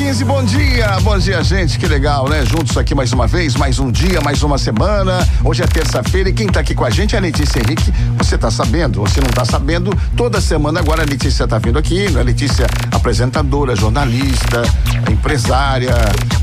[0.00, 0.98] 15, bom dia.
[1.02, 1.78] Bom dia, gente.
[1.78, 2.42] Que legal, né?
[2.46, 5.28] Juntos aqui mais uma vez, mais um dia, mais uma semana.
[5.44, 7.92] Hoje é terça-feira e quem tá aqui com a gente é a Letícia Henrique.
[8.16, 9.02] Você tá sabendo?
[9.02, 9.94] Você não tá sabendo?
[10.16, 12.06] Toda semana agora a Letícia tá vindo aqui.
[12.16, 14.62] A Letícia, apresentadora, jornalista,
[15.10, 15.94] empresária,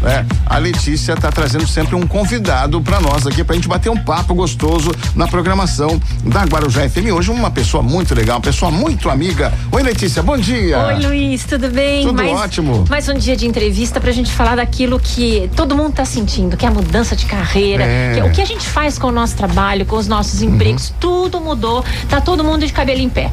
[0.03, 0.23] né?
[0.45, 4.35] A Letícia tá trazendo sempre um convidado para nós aqui pra gente bater um papo
[4.35, 7.11] gostoso na programação da Guarujá FM.
[7.11, 9.51] Hoje uma pessoa muito legal, uma pessoa muito amiga.
[9.71, 10.77] Oi, Letícia, bom dia.
[10.77, 12.05] Oi, Luiz, tudo bem?
[12.05, 12.85] Tudo mais, ótimo.
[12.87, 16.65] Mais um dia de entrevista pra gente falar daquilo que todo mundo tá sentindo, que
[16.65, 18.13] é a mudança de carreira, É.
[18.13, 20.49] que é o que a gente faz com o nosso trabalho, com os nossos Uhum.
[20.55, 23.31] empregos, tudo mudou, tá todo mundo de cabelo em pé.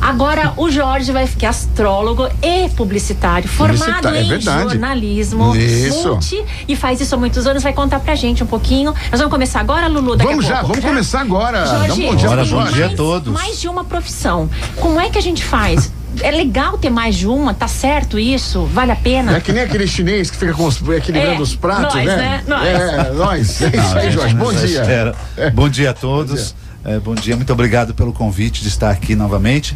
[0.00, 6.08] Agora o Jorge vai ficar astrólogo e publicitário, formado Publicitário, é em jornalismo, Isso.
[6.08, 8.92] multi, e faz isso há muitos anos, vai contar pra gente um pouquinho.
[9.10, 10.74] Nós vamos começar agora, Lulu, daqui Vamos a já, pouco.
[10.74, 11.64] vamos começar agora.
[11.64, 12.74] Dá um Jorge, bom dia bom Jorge.
[12.74, 13.32] dia a todos.
[13.32, 14.48] Mais de uma profissão.
[14.76, 15.90] Como é que a gente faz?
[16.20, 17.52] É legal ter mais de uma?
[17.54, 18.64] Tá certo isso?
[18.66, 19.36] Vale a pena?
[19.36, 22.16] É que nem aquele chinês que fica com os, equilibrando É, os pratos, nós, né?
[22.16, 22.44] né?
[22.46, 22.66] Nós.
[22.66, 23.62] É, nós.
[23.62, 24.34] É isso aí, Jorge.
[24.34, 24.80] Bom dia.
[24.80, 25.14] espera.
[25.52, 26.54] Bom dia a todos.
[26.84, 29.74] É, bom dia, muito obrigado pelo convite de estar aqui novamente.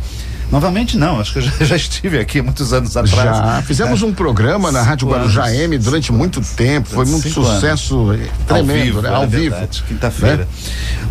[0.50, 3.36] Novamente não, acho que eu já, já estive aqui muitos anos atrás.
[3.36, 5.58] Já fizemos um programa na Rádio Cinco Guarujá anos.
[5.60, 7.54] M durante muito tempo, foi muito Cinco anos.
[7.54, 9.08] sucesso eh, tremendo, ao vivo, né?
[9.08, 9.50] é Ao vivo.
[9.50, 10.48] verdade, Quinta-feira.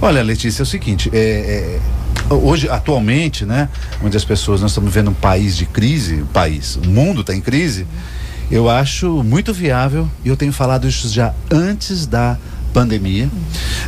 [0.02, 1.80] Olha, Letícia, é o seguinte, é,
[2.30, 3.70] é, hoje, atualmente, né,
[4.04, 7.34] onde as pessoas, nós estamos vendo um país de crise, o país, o mundo está
[7.36, 7.86] em crise,
[8.50, 12.38] eu acho muito viável, e eu tenho falado isso já antes da
[12.74, 13.30] pandemia,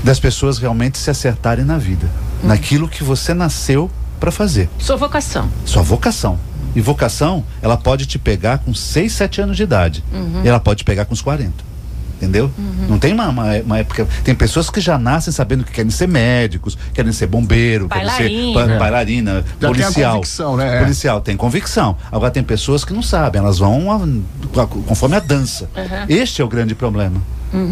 [0.04, 2.08] das pessoas realmente se acertarem na vida,
[2.44, 3.90] naquilo que você nasceu
[4.20, 5.50] para fazer Sua vocação.
[5.66, 6.38] sua vocação.
[6.76, 10.04] E vocação, ela pode te pegar com 6, 7 anos de idade.
[10.44, 11.70] E ela pode te pegar com os 40.
[12.18, 12.52] Entendeu?
[12.90, 14.06] Não tem uma, uma, uma época.
[14.26, 18.24] Tem pessoas que já nascem sabendo que querem ser médicos, querem ser bombeiro, querem ser
[18.54, 18.68] Bailarina.
[18.74, 20.14] ba- bailarina, Já tem a policial.
[20.16, 20.76] convicção, né?
[20.76, 20.80] É.
[20.82, 21.96] Policial, tem convicção.
[22.12, 25.70] Agora tem pessoas que não sabem, elas vão a- a- conforme a dança.
[26.10, 27.22] Este é o grande problema.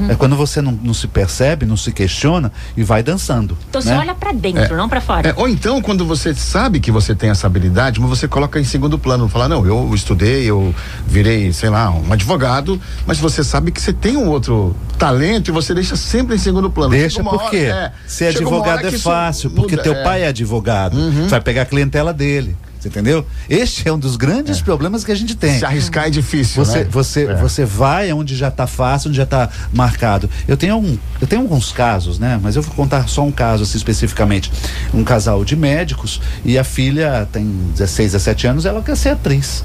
[0.10, 3.58] É quando você não, não se percebe, não se questiona e vai dançando.
[3.70, 3.88] Então né?
[3.88, 5.30] você olha pra dentro, não pra fora.
[5.30, 8.64] É, ou então, quando você sabe que você tem essa habilidade, mas você coloca em
[8.64, 10.74] segundo plano, fala, não, eu estudei, eu
[11.06, 15.52] virei, sei lá, um advogado, mas você sabe que você tem um outro talento e
[15.52, 16.92] você deixa sempre em segundo plano.
[16.92, 17.70] Deixa Chega uma por quê?
[17.72, 20.04] hora- é, Ser advogado é fácil, porque muda, teu é.
[20.04, 20.98] pai é advogado.
[20.98, 22.56] Você vai pegar a clientela dele.
[22.80, 23.26] Você entendeu?
[23.50, 25.58] Este é um dos grandes problemas que a gente tem.
[25.58, 26.88] Se arriscar é difícil, Você, né?
[26.92, 27.36] você, É.
[27.36, 30.30] você vai onde já está fácil, onde já está marcado.
[30.48, 32.40] Eu tenho, um, eu tenho alguns casos, né?
[32.42, 34.52] Mas eu vou contar só um caso assim, especificamente.
[34.94, 37.46] Um casal de médicos e a filha tem
[37.76, 39.64] 16, 17 anos, ela quer ser atriz.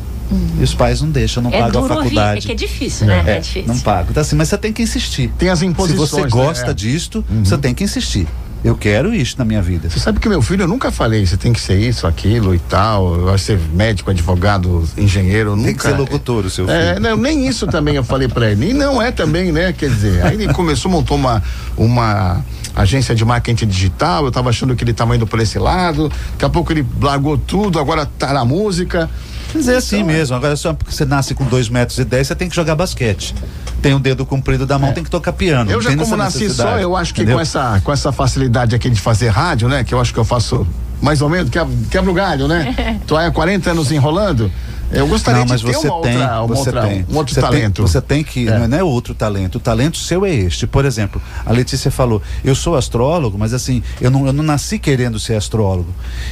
[0.59, 2.39] E os pais não deixam, não é pagam a faculdade.
[2.39, 3.23] é que é difícil, né?
[3.27, 3.69] É, É, difícil.
[3.69, 4.09] não pago.
[4.13, 5.31] Então, assim, mas você tem que insistir.
[5.37, 6.09] Tem as Se imposições.
[6.11, 6.29] você né?
[6.29, 6.75] gosta É.
[6.75, 8.27] disto, você tem que insistir.
[8.65, 9.91] Eu quero isso na minha vida.
[9.91, 12.59] Você sabe que meu filho, eu nunca falei, você tem que ser isso, aquilo e
[12.61, 15.89] tal, vai ser médico, advogado, engenheiro, Tem que nunca.
[15.91, 16.77] ser locutor o seu filho.
[16.77, 18.71] É, não, nem isso também eu falei pra ele.
[18.71, 19.73] E não é também, né?
[19.73, 21.43] Quer dizer, aí ele começou, montou uma,
[21.77, 26.09] uma agência de marketing digital, eu tava achando que ele tava indo por esse lado,
[26.33, 29.11] daqui a pouco ele largou tudo, agora tá na música.
[29.55, 30.13] Mas é assim Então, é.
[30.15, 30.37] mesmo.
[30.37, 33.35] Agora, só porque você nasce com 2 metros e 10, você tem que jogar basquete.
[33.81, 35.71] Tem o dedo comprido da mão, tem que tocar piano.
[35.71, 35.75] É.
[35.75, 37.37] Eu já como nasci só, eu acho que entendeu?
[37.37, 39.83] com essa, com essa facilidade aqui de fazer rádio, né?
[39.83, 40.67] Que eu acho que eu faço
[41.01, 43.01] mais ou menos, quebra, quebra o galho, né?
[43.07, 44.51] Tô há 40 anos enrolando.
[44.93, 47.07] Eu gostaria Não, mas de ter você uma tem, outra, uma você outra- tem.
[47.09, 47.75] um outro você talento.
[47.83, 48.67] Tem, você tem que, É.
[48.69, 49.57] não é- outro talento.
[49.57, 50.67] O talento seu é este.
[50.67, 54.79] Por exemplo, a Letícia falou: eu sou astrólogo, mas assim, eu não, eu não nasci
[54.79, 55.89] querendo ser astrólogo.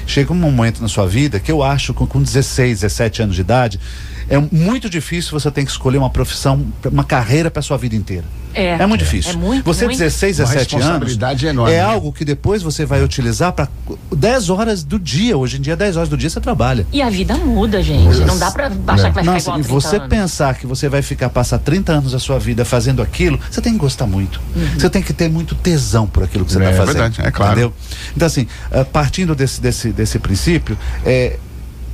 [0.06, 3.40] Chega um momento na sua vida que eu acho que com 16, 17 anos de
[3.40, 3.80] idade,
[4.28, 8.24] é muito difícil você ter que escolher uma profissão, uma carreira para sua vida inteira.
[8.54, 8.86] É.
[8.86, 9.32] muito difícil.
[9.32, 9.98] É muito, você muito.
[9.98, 11.82] 16, Uma 17 anos responsabilidade enorme, é né?
[11.82, 13.68] algo que depois você vai utilizar para
[14.14, 15.36] 10 horas do dia.
[15.36, 16.86] Hoje em dia, 10 horas do dia você trabalha.
[16.92, 18.18] E a vida muda, gente.
[18.20, 20.08] Não dá pra achar que vai Nossa, ficar igual e a 30 você anos.
[20.08, 23.72] pensar que você vai ficar passar 30 anos da sua vida fazendo aquilo, você tem
[23.72, 24.40] que gostar muito.
[24.78, 26.92] Você tem que ter muito tesão por aquilo que você É está fazendo.
[27.02, 27.52] verdade, é claro.
[27.52, 27.72] Entendeu?
[28.16, 31.38] Então, assim, ah, partindo desse, desse, desse princípio, é,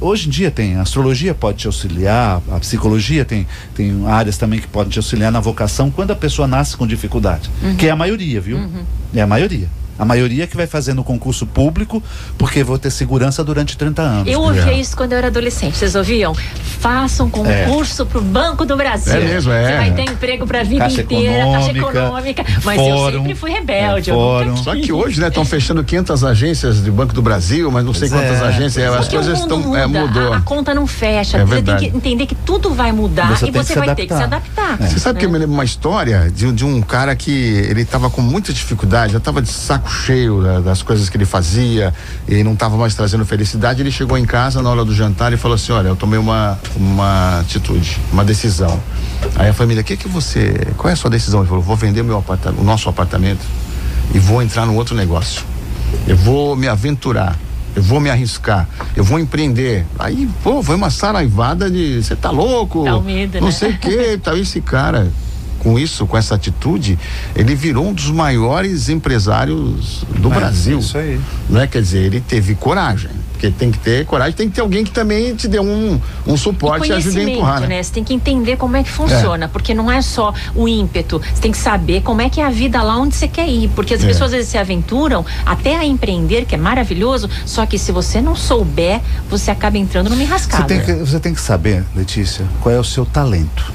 [0.00, 4.60] Hoje em dia tem, a astrologia pode te auxiliar, a psicologia tem, tem áreas também
[4.60, 7.50] que podem te auxiliar na vocação quando a pessoa nasce com dificuldade.
[7.78, 8.58] Que é a maioria, viu?
[9.14, 9.68] É a maioria.
[9.98, 12.02] A maioria que vai fazendo concurso público
[12.36, 14.32] porque vou ter segurança durante 30 anos.
[14.32, 15.76] Eu ouvia isso quando eu era adolescente.
[15.76, 16.34] Vocês ouviam?
[16.80, 19.14] Faça um concurso pro Banco do Brasil.
[19.14, 19.64] É mesmo, é.
[19.64, 22.44] Você vai ter emprego pra vida Caixa inteira, caixa econômica, econômica.
[22.64, 24.10] Mas eu fórum, sempre fui rebelde.
[24.10, 24.56] é, eu fórum.
[24.56, 28.08] Só que hoje, né, estão fechando 500 agências de Banco do Brasil, mas não sei
[28.08, 28.88] Pois quantas é, agências, é.
[28.88, 29.58] as coisas estão.
[29.58, 30.32] muda, É, mudou.
[30.32, 31.38] A, a conta não fecha.
[31.38, 31.80] É você verdade.
[31.80, 34.76] tem que entender que tudo vai mudar Você e você vai ter que se adaptar.
[34.78, 35.32] Você sabe que eu né?
[35.34, 39.18] me lembro uma história de, de um cara que ele estava com muita dificuldade, já
[39.18, 41.94] estava de saco saco cheio né, das coisas que ele fazia
[42.28, 43.80] e não estava mais trazendo felicidade.
[43.80, 46.58] Ele chegou em casa na hora do jantar e falou assim: Olha, eu tomei uma,
[46.76, 48.80] uma atitude, uma decisão.
[49.36, 50.54] Aí a família, o que que você.
[50.76, 51.40] Qual é a sua decisão?
[51.40, 53.44] Ele falou: Vou vender meu apartamento, o nosso apartamento
[54.14, 55.44] e vou entrar num outro negócio.
[56.06, 57.36] Eu vou me aventurar.
[57.74, 58.66] Eu vou me arriscar,
[58.96, 59.84] eu vou empreender.
[59.98, 62.02] Aí, pô, foi uma saraivada de.
[62.02, 62.88] Você tá louco?
[62.88, 63.52] Um medo, não né?
[63.52, 64.16] sei o que.
[64.16, 65.12] Tá esse cara
[65.66, 66.96] com isso, com essa atitude,
[67.34, 70.78] ele virou um dos maiores empresários do É, Brasil.
[70.78, 71.20] isso aí.
[71.50, 71.66] Não é?
[71.66, 73.10] Quer dizer, ele teve coragem.
[73.32, 76.36] Porque tem que ter coragem, tem que ter alguém que também te dê um, um
[76.38, 77.60] suporte e ajude a empurrar.
[77.62, 77.66] Né?
[77.66, 77.82] né?
[77.82, 81.20] Você tem que entender como é que funciona, porque não é só o ímpeto.
[81.34, 83.68] Você tem que saber como é que é a vida lá onde você quer ir,
[83.74, 84.06] porque as É.
[84.06, 88.22] pessoas às vezes se aventuram até a empreender, que é maravilhoso, só que se você
[88.22, 90.64] não souber, você acaba entrando numa Você enrascada.
[90.64, 93.70] tem, que, você tem que saber, Letícia, qual é o seu talento.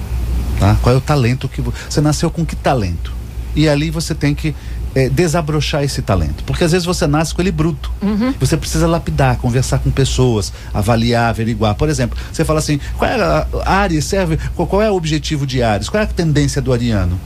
[0.62, 0.78] Tá?
[0.82, 3.12] Qual é o talento que vo- você nasceu com que talento?
[3.56, 4.54] E ali você tem que
[4.94, 6.44] eh, desabrochar esse talento.
[6.46, 7.92] Porque às vezes você nasce com ele bruto.
[8.02, 8.32] Uhum.
[8.40, 11.74] Você precisa lapidar, conversar com pessoas, avaliar, averiguar.
[11.74, 14.38] Por exemplo, você fala assim: qual é a a Ares serve?
[14.56, 15.90] Qual, qual é o objetivo de Ares?
[15.90, 17.20] Qual é a tendência do ariano?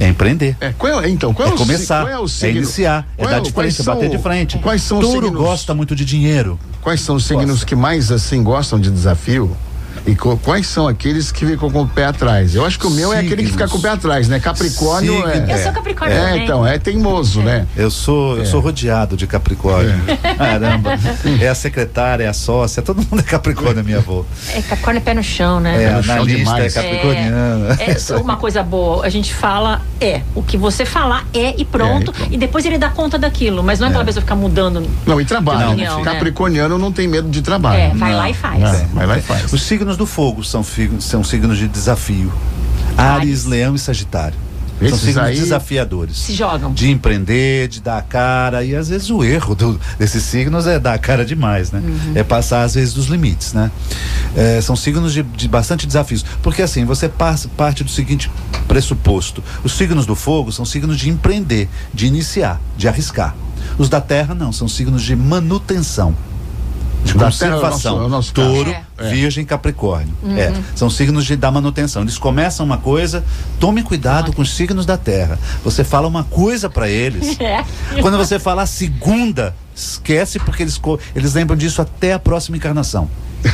[0.00, 0.56] É empreender.
[0.60, 2.58] É, qual é, então, qual é, É começar, qual é o é signo?
[2.62, 4.58] iniciar, é Qual dar é são- bater de frente.
[4.58, 5.42] Quais são os Touro signos?
[5.42, 6.58] gosta muito de dinheiro.
[6.80, 7.66] Quais são os signos Gosta.
[7.66, 9.54] que mais assim gostam de desafio?
[10.06, 12.54] E co- quais são aqueles que ficam com o pé atrás?
[12.54, 14.40] Eu acho que o meu é aquele que fica com o pé atrás, né?
[14.40, 15.28] Capricórnio Signo.
[15.50, 15.54] é.
[15.54, 16.44] Eu sou Capricórnio É, também.
[16.44, 17.66] então, é teimoso, né?
[17.76, 18.46] Eu sou, eu É.
[18.46, 19.94] sou rodeado de Capricórnio.
[20.38, 20.98] Caramba.
[21.40, 24.24] É a secretária, é a sócia, todo mundo é Capricórnio, minha avó.
[24.54, 25.82] É Capricórnio é pé no chão, né?
[25.84, 26.74] É, no chão é demais.
[26.74, 27.76] capricorniana.
[27.80, 29.04] É, é uma coisa boa.
[29.04, 30.22] A gente fala é.
[30.34, 32.10] O que você falar é e pronto.
[32.10, 32.32] É, e pronto.
[32.34, 33.62] e depois ele dá conta daquilo.
[33.62, 34.88] Mas não é aquela pessoa ficar mudando.
[35.06, 35.60] Não, e trabalho.
[35.60, 35.84] Não, né?
[35.86, 36.12] não, né?
[36.12, 37.80] Capricorniano não tem medo de trabalho.
[37.80, 38.62] É, vai Não, lá e faz.
[38.62, 39.52] É, vai lá e faz.
[39.52, 40.62] Os signos do fogo são,
[41.00, 42.30] são signos de desafio.
[42.98, 43.44] Ares, Ares.
[43.46, 44.36] Leão e Sagitário.
[44.78, 46.18] Esses são signos aí- desafiadores.
[46.18, 46.72] Se jogam.
[46.74, 48.62] De empreender, de dar a cara.
[48.62, 51.80] E às vezes o erro do- desses signos é dar a cara demais, né?
[51.82, 52.12] Uhum.
[52.14, 53.70] É passar às vezes dos limites, né?
[54.36, 56.24] É, são signos de, de bastante desafios.
[56.42, 58.30] Porque assim, você passa, parte do seguinte
[58.68, 63.34] pressuposto: os signos do fogo são signos de empreender, de iniciar, de arriscar.
[63.78, 66.14] Os da terra não, são signos de manutenção.
[67.04, 67.70] De Da é conservação.
[67.70, 68.48] nosso- é o nosso caso.
[68.48, 69.10] Touro, É.
[69.10, 70.14] Virgem, Capricórnio.
[70.22, 70.36] Uhum.
[70.36, 72.02] É, são signos de dar manutenção.
[72.02, 73.24] Eles começam uma coisa,
[73.58, 75.38] tome cuidado com os signos da terra.
[75.64, 77.36] Você fala uma coisa para eles.
[77.40, 77.64] É.
[78.00, 80.78] Quando você fala a segunda, esquece porque eles,
[81.16, 83.08] eles lembram disso até a próxima encarnação.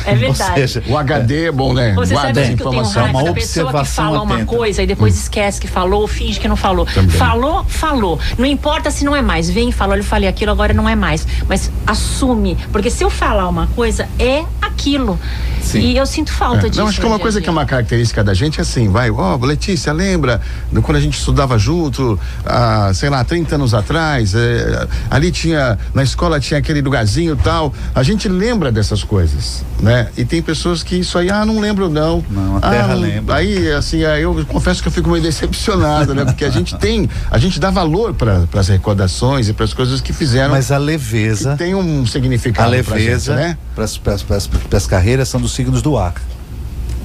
[0.05, 0.67] É verdade.
[0.67, 1.93] Seja, O HD é bom, né?
[1.93, 4.55] Você Guarda sabe que eu tenho raiva uma da pessoa que observação fala uma atenta.
[4.55, 6.85] coisa e depois esquece que falou, finge que não falou.
[6.85, 7.09] Também.
[7.17, 8.19] Falou, falou.
[8.37, 9.49] Não importa se não é mais.
[9.49, 11.27] Vem, falou, eu falei aquilo, agora não é mais.
[11.47, 12.57] Mas assume.
[12.71, 15.19] Porque se eu falar uma coisa, é aquilo.
[15.61, 15.79] Sim.
[15.79, 16.81] E eu sinto falta É, disso.
[16.81, 17.59] Não, acho que no uma dia a coisa que é dia.
[17.59, 20.39] uma característica da gente é assim, vai, ó, Letícia, lembra
[20.83, 26.03] quando a gente estudava junto, há, sei lá, 30 anos atrás, é, ali tinha, na
[26.03, 27.73] escola tinha aquele lugarzinho e tal.
[27.93, 30.07] A gente lembra dessas coisas, né?
[30.17, 32.23] E tem pessoas que isso aí, ah, não lembro não.
[32.29, 33.35] Não, a Ah, terra não- lembra.
[33.35, 36.23] Aí, assim, aí eu confesso que eu fico meio decepcionado, né?
[36.25, 39.99] Porque a gente tem, a gente dá valor para as recordações e para as coisas
[40.01, 40.51] que fizeram.
[40.51, 43.57] mas a leveza, que tem um a significado pra leveza gente, né?
[43.77, 46.15] Para as carreiras são dos signos do ar.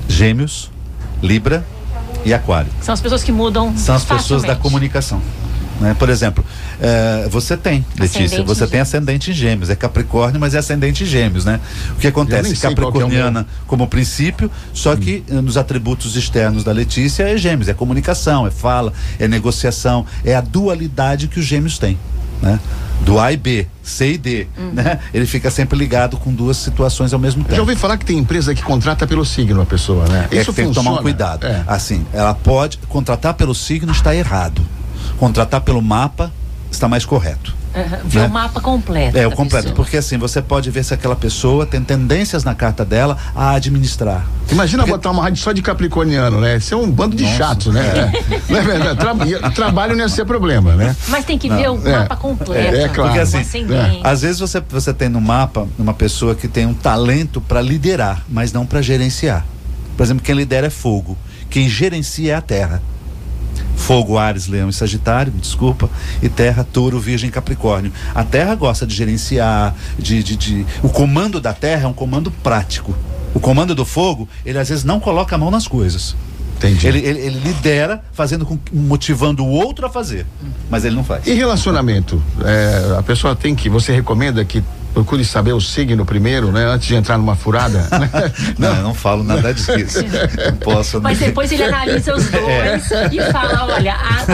[0.08, 0.70] Gêmeos,
[1.22, 1.64] Libra
[2.24, 2.70] e Aquário.
[2.80, 3.76] São as pessoas que mudam.
[3.76, 5.20] São as pessoas da comunicação.
[5.80, 5.96] Né?
[5.98, 6.44] Por exemplo,
[6.80, 10.58] eh, você tem, Letícia, Ascendente você em tem ascendente em gêmeos, é Capricórnio, mas é
[10.58, 11.58] ascendente em gêmeos, né?
[11.90, 12.54] O que acontece?
[12.54, 17.68] é o Capricorniana como princípio, só que eh, nos atributos externos da Letícia é gêmeos,
[17.68, 21.98] é comunicação, é fala, é negociação, é a dualidade que os gêmeos têm,
[22.42, 22.58] né?
[23.00, 24.98] Do A e B, C e D, né?
[25.14, 27.56] Ele fica sempre ligado com duas situações ao mesmo Eu tempo.
[27.56, 30.28] já ouvi falar que tem empresa que contrata pelo signo a pessoa, né?
[30.30, 31.46] É que tem que tomar um cuidado.
[31.46, 31.64] É.
[31.66, 34.60] Assim, ela pode contratar pelo signo está errado.
[35.18, 36.32] Contratar pelo mapa
[36.70, 37.54] está mais correto.
[37.74, 38.26] Aham, Ver né?
[38.26, 39.16] o mapa completo.
[39.16, 39.76] É, o completo, pessoa.
[39.76, 44.26] porque assim, você pode ver se aquela pessoa tem tendências na carta dela a administrar.
[44.50, 46.56] Imagina botar uma rádio só de capricorniano, né?
[46.58, 48.12] Isso é um bando de Nossa, chatos, né?
[48.50, 48.98] Não é verdade?
[48.98, 50.94] Tra- trabalho não ia ser problema, né?
[51.08, 51.92] Mas tem que Não, ver o é.
[51.98, 52.74] mapa completo.
[52.74, 53.08] É, é claro.
[53.10, 54.00] Porque o assim, ascendente.
[54.04, 58.22] Às vezes você, você tem no mapa uma pessoa que tem um talento para liderar,
[58.28, 59.46] mas não para gerenciar.
[59.96, 61.16] Por exemplo, quem lidera é fogo,
[61.48, 62.82] quem gerencia é a terra.
[63.82, 65.90] Fogo, Ares, Leão e Sagitário, me desculpa,
[66.22, 67.92] e Terra, Touro, Virgem e Capricórnio.
[68.14, 72.30] A Terra gosta de gerenciar, de, de, de- O comando da Terra é um comando
[72.30, 72.94] prático.
[73.34, 76.14] O comando do fogo, ele às vezes não coloca a mão nas coisas.
[76.58, 76.86] Entendi.
[76.86, 80.24] Ele, ele, ele lidera, fazendo com, motivando o outro a fazer,
[80.70, 81.26] mas ele não faz.
[81.26, 82.22] E relacionamento?
[82.44, 83.68] É, a pessoa tem que.
[83.68, 84.62] Você recomenda que
[84.92, 86.64] procure saber o signo primeiro, né?
[86.66, 87.88] Antes de entrar numa furada.
[87.98, 88.10] né?
[88.58, 90.00] Não, eu não falo nada disso.
[90.50, 91.00] Não posso.
[91.00, 94.28] Mas depois ele analisa os dois e fala, olha, as-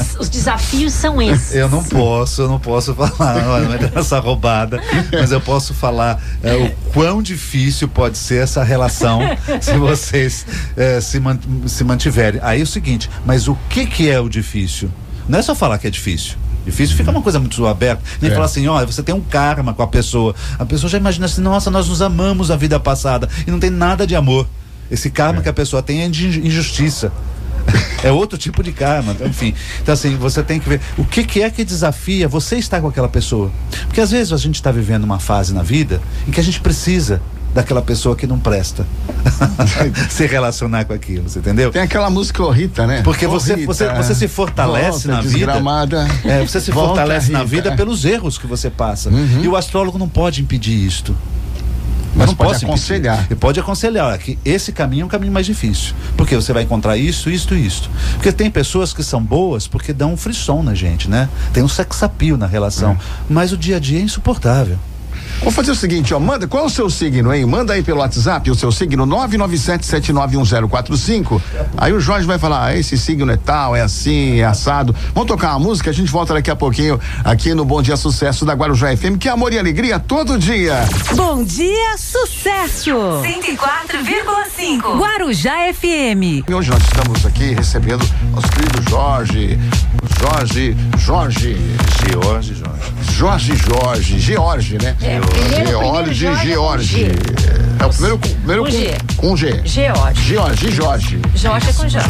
[0.00, 1.54] as- os desafios são esses.
[1.54, 3.36] Eu não posso, eu não posso falar,
[3.96, 4.80] essa roubada,
[5.12, 9.20] mas eu posso falar é, o quão difícil pode ser essa relação
[9.60, 12.40] se vocês é, se, man- se mantiverem.
[12.42, 14.90] Aí é o seguinte, mas o que que é o difícil?
[15.28, 16.36] Não é só falar que é difícil.
[16.64, 18.02] Difícil fica uma coisa muito aberta.
[18.20, 18.34] Nem É.
[18.34, 20.34] falar assim, olha, você tem um karma com a pessoa.
[20.58, 23.28] A pessoa já imagina assim, nossa, nós nos amamos a vida passada.
[23.46, 24.46] E não tem nada de amor.
[24.90, 27.12] Esse karma que a pessoa tem é de inju- injustiça.
[28.04, 29.54] É outro tipo de karma, enfim.
[29.80, 32.88] Então, assim, você tem que ver o que, que é que desafia você estar com
[32.88, 33.50] aquela pessoa.
[33.86, 36.60] Porque às vezes a gente está vivendo uma fase na vida em que a gente
[36.60, 37.22] precisa
[37.54, 38.84] daquela pessoa que não presta
[40.10, 41.70] se relacionar com aquilo, você entendeu?
[41.70, 43.02] Tem aquela música Ô Rita, né?
[43.02, 45.62] Porque você- Rita, você- você se fortalece volta, na vida.
[46.24, 47.48] É, você se Volta, fortalece na Rita.
[47.50, 49.08] vida pelos erros que você passa.
[49.08, 49.40] Uhum.
[49.42, 51.16] E o astrólogo não pode impedir isto.
[52.16, 53.26] Mas não pode aconselhar.
[53.28, 55.94] Ele pode aconselhar que esse caminho é um caminho mais difícil.
[56.16, 57.90] Porque você vai encontrar isso, isto e isto.
[58.14, 61.28] Porque tem pessoas que são boas porque dão um frisson na gente, né?
[61.52, 62.92] Tem um sexapio na relação.
[62.92, 62.98] Hum.
[63.28, 64.78] Mas o dia a dia é insuportável.
[65.42, 67.44] Vou fazer o seguinte, ó, manda, qual é o seu signo, hein?
[67.44, 71.40] Manda aí pelo WhatsApp o seu signo 997791045.
[71.76, 74.94] Aí o Jorge vai falar, ah, esse signo é tal, é assim, é assado.
[75.14, 78.44] Vamos tocar uma música, a gente volta daqui a pouquinho aqui no Bom Dia Sucesso
[78.44, 80.84] da Guarujá FM, que é amor e alegria todo dia.
[81.14, 82.90] Bom dia, sucesso!
[83.22, 84.98] 104,5.
[84.98, 86.48] Guarujá FM.
[86.48, 89.58] E hoje nós estamos aqui recebendo nosso querido Jorge,
[90.20, 91.56] Jorge, Jorge,
[92.10, 92.63] George, Jorge.
[93.12, 94.96] Jorge Jorge, George, né?
[95.00, 96.86] É, primeiro- George, primeiro Jorge é George.
[96.86, 97.12] G.
[97.80, 98.94] É o primeiro com, primeiro Com com, G.
[99.16, 99.60] com G.
[99.64, 100.22] George.
[100.22, 101.20] George, Jorge.
[101.34, 102.04] Jorge é com J.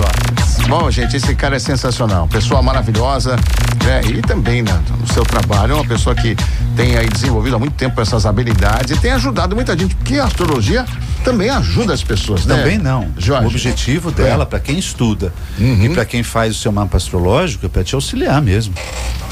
[0.69, 2.27] Bom, gente, esse cara é sensacional.
[2.29, 3.37] Pessoa maravilhosa,
[3.85, 4.01] né?
[4.07, 6.37] E também né, no seu trabalho, é uma pessoa que
[6.77, 10.25] tem aí desenvolvido há muito tempo essas habilidades e tem ajudado muita gente, porque a
[10.25, 10.85] astrologia
[11.23, 12.57] também ajuda as pessoas, né?
[12.57, 13.09] Também não.
[13.19, 13.45] Jorge.
[13.45, 17.69] O objetivo dela, para quem estuda e para quem faz o seu mapa astrológico, é
[17.69, 18.75] para te auxiliar mesmo.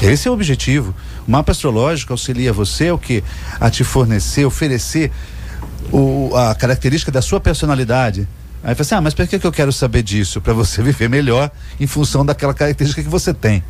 [0.01, 0.93] Esse é o objetivo.
[1.27, 3.23] O mapa astrológico auxilia você o que
[3.59, 5.11] a te fornecer, oferecer
[5.91, 8.27] o, a característica da sua personalidade.
[8.63, 10.39] Aí você, ah, mas por que, que eu quero saber disso?
[10.39, 13.63] Para você viver melhor em função daquela característica que você tem.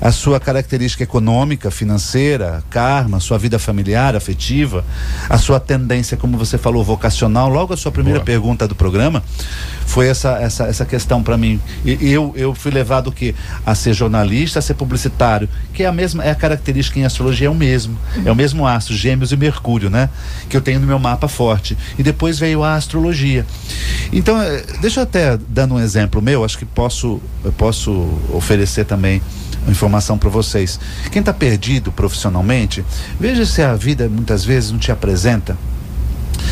[0.00, 4.84] A sua característica econômica, financeira, karma, sua vida familiar, afetiva,
[5.28, 7.48] a sua tendência, como você falou, vocacional.
[7.48, 8.26] Logo a sua primeira Boa.
[8.26, 9.22] pergunta do programa
[9.86, 11.60] foi essa essa, essa questão para mim.
[11.84, 15.92] E eu eu fui levado que a ser jornalista, a ser publicitário, que é a
[15.92, 19.36] mesma é a característica em astrologia é o mesmo, é o mesmo astro, Gêmeos e
[19.36, 20.08] Mercúrio, né?
[20.48, 21.76] Que eu tenho no meu mapa forte.
[21.98, 23.44] E depois veio a astrologia.
[24.12, 27.90] Então, eh, deixa eu até dando um exemplo meu, acho que posso eu posso
[28.32, 29.22] oferecer também
[29.66, 30.78] informação para vocês.
[31.10, 32.84] Quem está perdido profissionalmente,
[33.18, 35.56] veja se a vida muitas vezes não te apresenta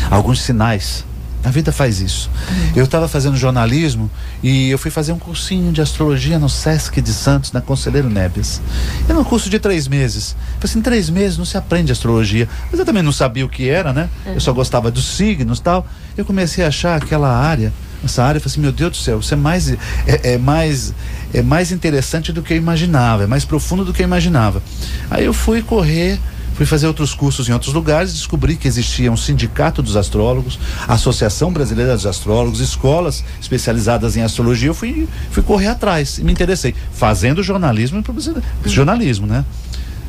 [0.09, 1.05] alguns sinais.
[1.43, 2.29] A vida faz isso.
[2.75, 4.09] Eu estava fazendo jornalismo
[4.43, 8.61] e eu fui fazer um cursinho de astrologia no Sesc de Santos, na Conselheiro Neves.
[9.07, 10.35] Era um curso de três meses.
[10.55, 12.49] Falei assim, três meses não se aprende astrologia.
[12.69, 14.09] Mas eu também não sabia o que era, né?
[14.25, 15.87] Eu só gostava dos signos tal.
[16.17, 17.71] Eu comecei a achar aquela área,
[18.03, 19.77] essa área, eu falei assim, meu Deus do céu, isso é mais, é,
[20.23, 20.93] é mais,
[21.33, 24.61] é mais interessante do que eu imaginava, é mais profundo do que eu imaginava.
[25.09, 26.19] Aí eu fui correr
[26.57, 31.53] Fui fazer outros cursos em outros lugares, descobri que existia um sindicato dos astrólogos, Associação
[31.53, 34.69] Brasileira dos Astrólogos, escolas especializadas em astrologia.
[34.69, 38.03] Eu fui, fui correr atrás e me interessei, fazendo jornalismo e.
[38.65, 39.45] Jornalismo, né?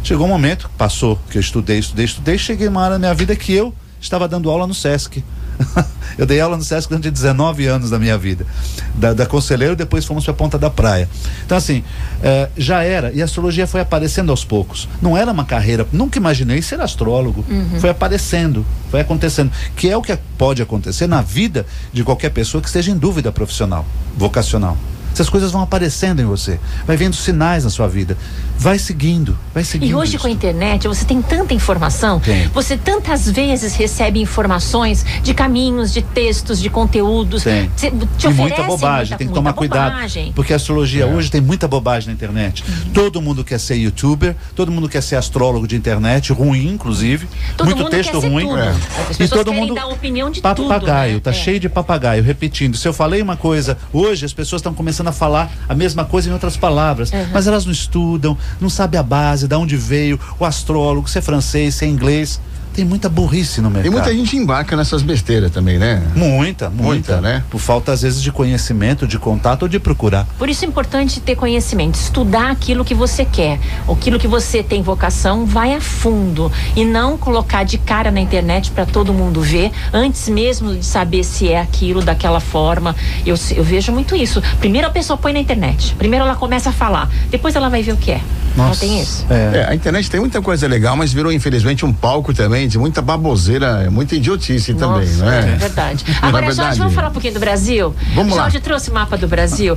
[0.02, 3.36] Chegou um momento, passou, que eu estudei, estudei, estudei, cheguei uma área da minha vida
[3.36, 5.22] que eu estava dando aula no SESC.
[6.16, 8.46] eu dei aula no SESC durante 19 anos da minha vida.
[8.94, 11.08] Da, da Conselheiro, depois fomos para Ponta da Praia.
[11.44, 11.84] Então, assim,
[12.22, 14.88] eh, já era, e a astrologia foi aparecendo aos poucos.
[15.00, 17.44] Não era uma carreira, nunca imaginei ser astrólogo.
[17.80, 19.50] Foi aparecendo, foi acontecendo.
[19.76, 23.30] Que é o que pode acontecer na vida de qualquer pessoa que esteja em dúvida
[23.32, 23.84] profissional,
[24.16, 24.76] vocacional.
[25.18, 28.16] Essas coisas vão aparecendo em você, vai vendo sinais na sua vida,
[28.56, 29.90] vai seguindo, vai seguindo.
[29.90, 30.22] E hoje isso.
[30.22, 32.46] com a internet você tem tanta informação, Tem.
[32.54, 37.42] você tantas vezes recebe informações de caminhos, de textos, de conteúdos.
[37.42, 37.68] Tem.
[37.76, 39.96] Te, te e muita bobagem, muita- tem que tomar cuidado.
[40.36, 41.06] Porque a astrologia É.
[41.12, 42.62] hoje tem muita bobagem na internet.
[42.68, 42.92] Uhum.
[42.92, 47.26] Todo mundo quer ser youtuber, todo mundo quer ser astrólogo de internet, ruim, inclusive.
[47.56, 48.46] Todo muito mundo texto quer ser ruim.
[48.46, 48.58] tudo.
[48.60, 48.74] É.
[49.10, 49.74] As E todo querem mundo.
[49.74, 51.24] dar opinião de papagaio, tudo.
[51.24, 51.36] tá né?
[51.36, 52.76] cheio de papagaio, repetindo.
[52.76, 56.28] Se eu falei uma coisa, hoje as pessoas estão começando a falar a mesma coisa
[56.28, 57.10] em outras palavras.
[57.12, 57.26] Uhum.
[57.32, 61.22] Mas elas não estudam, não sabem a base, de onde veio, o astrólogo, se é
[61.22, 62.40] francês, se é inglês.
[62.78, 63.86] Tem muita burrice no mercado.
[63.86, 66.00] E muita gente embarca nessas besteiras também, né?
[66.14, 67.42] Muita, muita, Muita, né?
[67.50, 70.24] Por falta, às vezes, de conhecimento, de contato ou de procurar.
[70.38, 73.58] Por isso é importante ter conhecimento, estudar aquilo que você quer,
[73.90, 78.70] aquilo que você tem vocação, vai a fundo e não colocar de cara na internet
[78.70, 82.94] para todo mundo ver, antes mesmo de saber se é aquilo daquela forma.
[83.26, 84.40] Eu, eu vejo muito isso.
[84.60, 87.92] Primeiro a pessoa põe na internet, primeiro ela começa a falar, depois ela vai ver
[87.92, 88.20] o que é.
[88.56, 89.26] Não tem isso?
[89.30, 93.00] É, a internet tem muita coisa legal, mas virou infelizmente um palco também de muita
[93.02, 95.38] baboseira, muita idiotice também, Nossa, não é?
[95.40, 96.04] É verdade.
[96.08, 96.56] É Agora, verdade?
[96.68, 97.94] Jorge, vamos falar um pouquinho do Brasil?
[98.14, 98.42] Vamos lá.
[98.42, 99.76] Jorge trouxe o mapa do Brasil.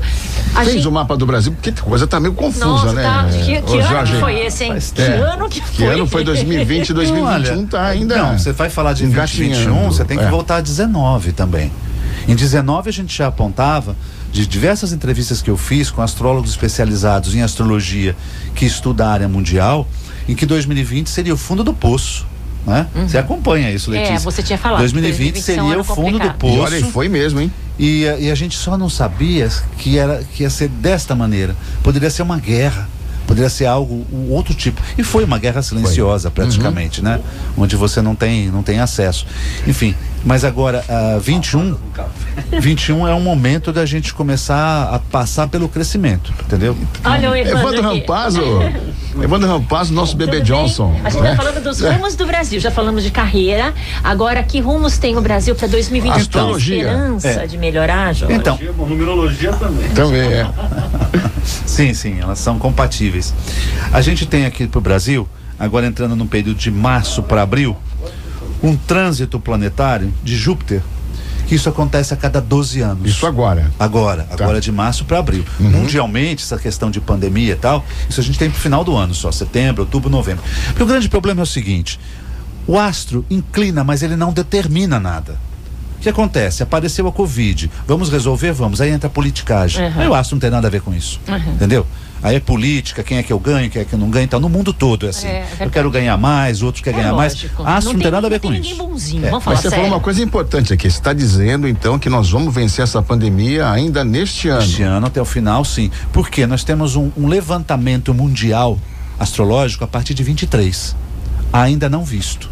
[0.53, 3.03] A Fez gente- o mapa do Brasil, porque a coisa tá meio confusa, Nossa, né?
[3.03, 3.25] tá.
[3.29, 4.71] Que, que Ô, ano que foi esse, hein?
[4.71, 5.23] Faz Que tempo.
[5.23, 5.71] ano que foi?
[5.75, 8.17] Que ano foi 2020, 2021 tá ainda.
[8.17, 9.55] Não, você vai falar de engatinhando.
[9.55, 10.29] 2021, você tem que É.
[10.29, 11.71] voltar a 19 também.
[12.27, 13.95] Em 19 a gente já apontava
[14.31, 18.15] de diversas entrevistas que eu fiz com astrólogos especializados em astrologia
[18.55, 19.87] que estudam a área mundial,
[20.27, 22.25] em que 2020 seria o fundo do poço.
[22.65, 22.85] Né?
[23.07, 24.19] Você acompanha isso, É, Letícia?
[24.19, 26.37] você tinha falado, 2020 2020 é um seria o fundo do complicado.
[26.37, 26.55] poço.
[26.55, 27.51] E olha, e foi mesmo, hein?
[27.79, 29.49] E, a- e a gente só não sabia
[29.79, 31.55] que, era, que ia ser desta maneira.
[31.81, 32.87] Poderia ser uma guerra.
[33.25, 34.81] Poderia ser algo, um outro tipo.
[34.97, 37.19] E foi uma guerra silenciosa, praticamente, né?
[37.57, 39.25] Onde você não tem, não tem acesso.
[39.65, 41.75] Enfim, mas agora, ah, 21,
[42.59, 46.75] 21 é um momento da gente começar a passar pelo crescimento, entendeu?
[47.03, 47.81] Olha o Evandro, Evandro.
[47.81, 48.41] Rampazzo.
[49.21, 50.63] Evandro Rampazzo, nosso bebê Tudo bem?
[50.63, 50.95] Johnson.
[51.03, 51.31] A gente né?
[51.31, 53.73] tá falando dos rumos do Brasil, já falamos de carreira.
[54.03, 56.13] Agora, que rumos tem o Brasil para 2020?
[56.13, 56.77] Astrologia.
[56.77, 57.47] Esperança É.
[57.47, 58.35] de melhorar, Jorge?
[58.35, 59.89] Então, Numerologia também.
[59.89, 60.47] Também é.
[61.65, 63.33] Sim, sim, elas são compatíveis.
[63.91, 65.27] A gente tem aqui para o Brasil,
[65.59, 67.75] agora entrando no período de março para abril,
[68.63, 70.81] um trânsito planetário de Júpiter,
[71.47, 73.09] que isso acontece a cada 12 anos.
[73.09, 73.71] Isso agora.
[73.79, 74.35] Agora, Tá.
[74.43, 75.43] agora de março para abril.
[75.59, 79.13] Mundialmente, essa questão de pandemia e tal, isso a gente tem pro final do ano
[79.13, 80.43] só, setembro, outubro, novembro.
[80.67, 81.99] Porque o grande problema é o seguinte:
[82.67, 85.37] o astro inclina, mas ele não determina nada.
[85.97, 86.63] O que acontece?
[86.63, 87.69] Apareceu a Covid.
[87.87, 88.51] Vamos resolver?
[88.53, 88.81] Vamos.
[88.81, 89.85] Aí entra a politicagem.
[89.85, 90.01] Uhum.
[90.01, 91.19] Aí o astro não tem nada a ver com isso.
[91.27, 91.53] Uhum.
[91.53, 91.85] Entendeu?
[92.23, 94.25] Aí é política, quem é que eu ganho, quem é que eu não ganho.
[94.25, 95.27] Então, no mundo todo é assim.
[95.27, 95.63] É, é verdade.
[95.63, 97.33] eu quero ganhar mais, outro quer É ganhar mais.
[97.33, 97.63] lógico.
[97.63, 98.75] Astro não, tem nada a ver não com isso.
[98.75, 99.83] bonzinho, É, vamos falar Mas você sério.
[99.85, 100.89] falou uma coisa importante aqui.
[100.89, 104.61] Você está dizendo, então, que nós vamos vencer essa pandemia ainda neste ano.
[104.61, 105.89] Este ano até o final, sim.
[106.13, 108.77] Porque nós temos um, um levantamento mundial
[109.19, 110.95] astrológico a partir de 23,
[111.51, 112.49] ainda não visto.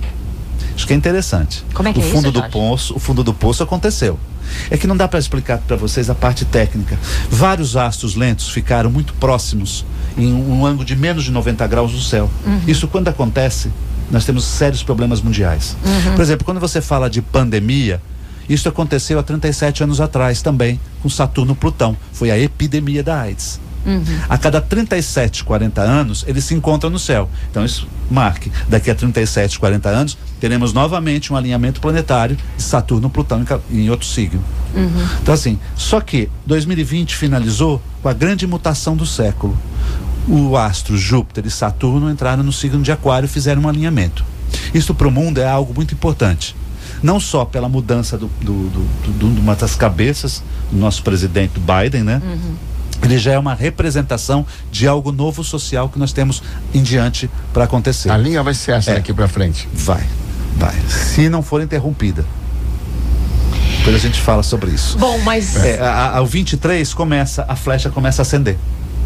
[0.76, 1.64] Isso que é interessante.
[1.74, 2.54] Como é que o é fundo isso, do Jorge?
[2.54, 4.20] poço, o fundo do poço aconteceu.
[4.70, 6.98] É que não dá para explicar para vocês a parte técnica.
[7.30, 9.86] Vários astros lentos ficaram muito próximos
[10.18, 12.30] em um, ângulo de menos de 90 graus do céu.
[12.46, 12.62] Uhum.
[12.68, 13.72] Isso quando acontece,
[14.12, 15.76] nós temos sérios problemas mundiais.
[15.84, 16.16] Uhum.
[16.16, 18.02] Por exemplo, quando você fala de pandemia,
[18.50, 21.96] isso aconteceu há 37 anos atrás também, com Saturno e Plutão.
[22.12, 23.60] Foi a epidemia da AIDS.
[24.28, 27.30] A cada 37, 40 anos, eles se encontram no céu.
[27.50, 28.52] Então, isso marque.
[28.68, 34.06] Daqui a 37, 40 anos, teremos novamente um alinhamento planetário de Saturno Plutão em, outro
[34.08, 34.44] signo.
[35.22, 39.58] Então, assim, só que 2020 finalizou com a grande mutação do século.
[40.28, 44.24] O astro Júpiter e Saturno entraram no signo de Aquário e fizeram um alinhamento.
[44.74, 46.56] Isso para o mundo é algo muito importante.
[47.02, 51.54] Não só pela mudança do, do, do, do- de uma das cabeças do nosso presidente
[51.60, 52.22] Biden, né?
[53.02, 57.64] Ele já é uma representação de algo novo social que nós temos em diante para
[57.64, 58.12] acontecer.
[58.12, 58.96] A linha vai ser essa É.
[58.96, 59.68] daqui pra frente.
[59.74, 60.04] Vai,
[60.58, 60.76] vai.
[60.90, 62.26] Se não for interrompida.
[63.78, 64.98] Depois a gente fala sobre isso.
[64.98, 68.58] Bom, mas É, a- a- ao 23 começa, a flecha começa a acender.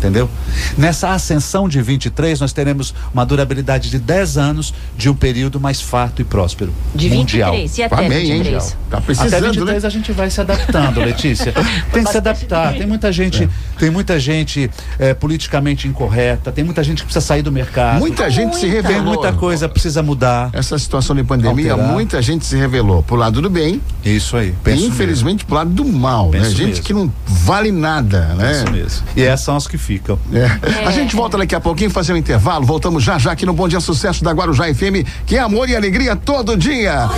[0.04, 0.30] Entendeu?
[0.78, 5.80] Nessa ascensão de 23, nós teremos uma durabilidade de 10 anos de um período mais
[5.80, 6.74] farto e próspero.
[6.94, 7.52] de mundial.
[7.54, 8.44] 23 e até Amém, hein?
[8.44, 8.78] 23.
[8.90, 9.88] Tá Até precisando, 23 né?
[9.88, 11.54] a gente vai se adaptando, Letícia.
[11.94, 12.74] Tem que se adaptar.
[12.74, 17.42] Tem muita gente, tem muita gente é, politicamente incorreta, tem muita gente que precisa sair
[17.42, 18.00] do mercado.
[18.00, 18.84] Muita gente se Muita.
[18.84, 19.14] Tem revelou.
[19.14, 20.50] muita coisa precisa mudar.
[20.52, 21.92] Essa situação de pandemia, Alterar.
[21.94, 24.54] muita gente se revelou pro lado do bem Isso aí.
[24.68, 26.44] e infelizmente pro lado do mal, né?
[26.50, 26.84] Gente mesmo.
[26.84, 28.52] que não vale nada, né?
[28.52, 29.08] Isso mesmo.
[29.16, 29.93] E essas são as que ficam.
[30.34, 30.86] É.
[30.88, 32.66] A gente volta daqui a pouquinho, fazer um intervalo.
[32.66, 35.76] Voltamos já já aqui no Bom Dia Sucesso da Guarujá FM, que é amor e
[35.76, 37.10] alegria todo dia.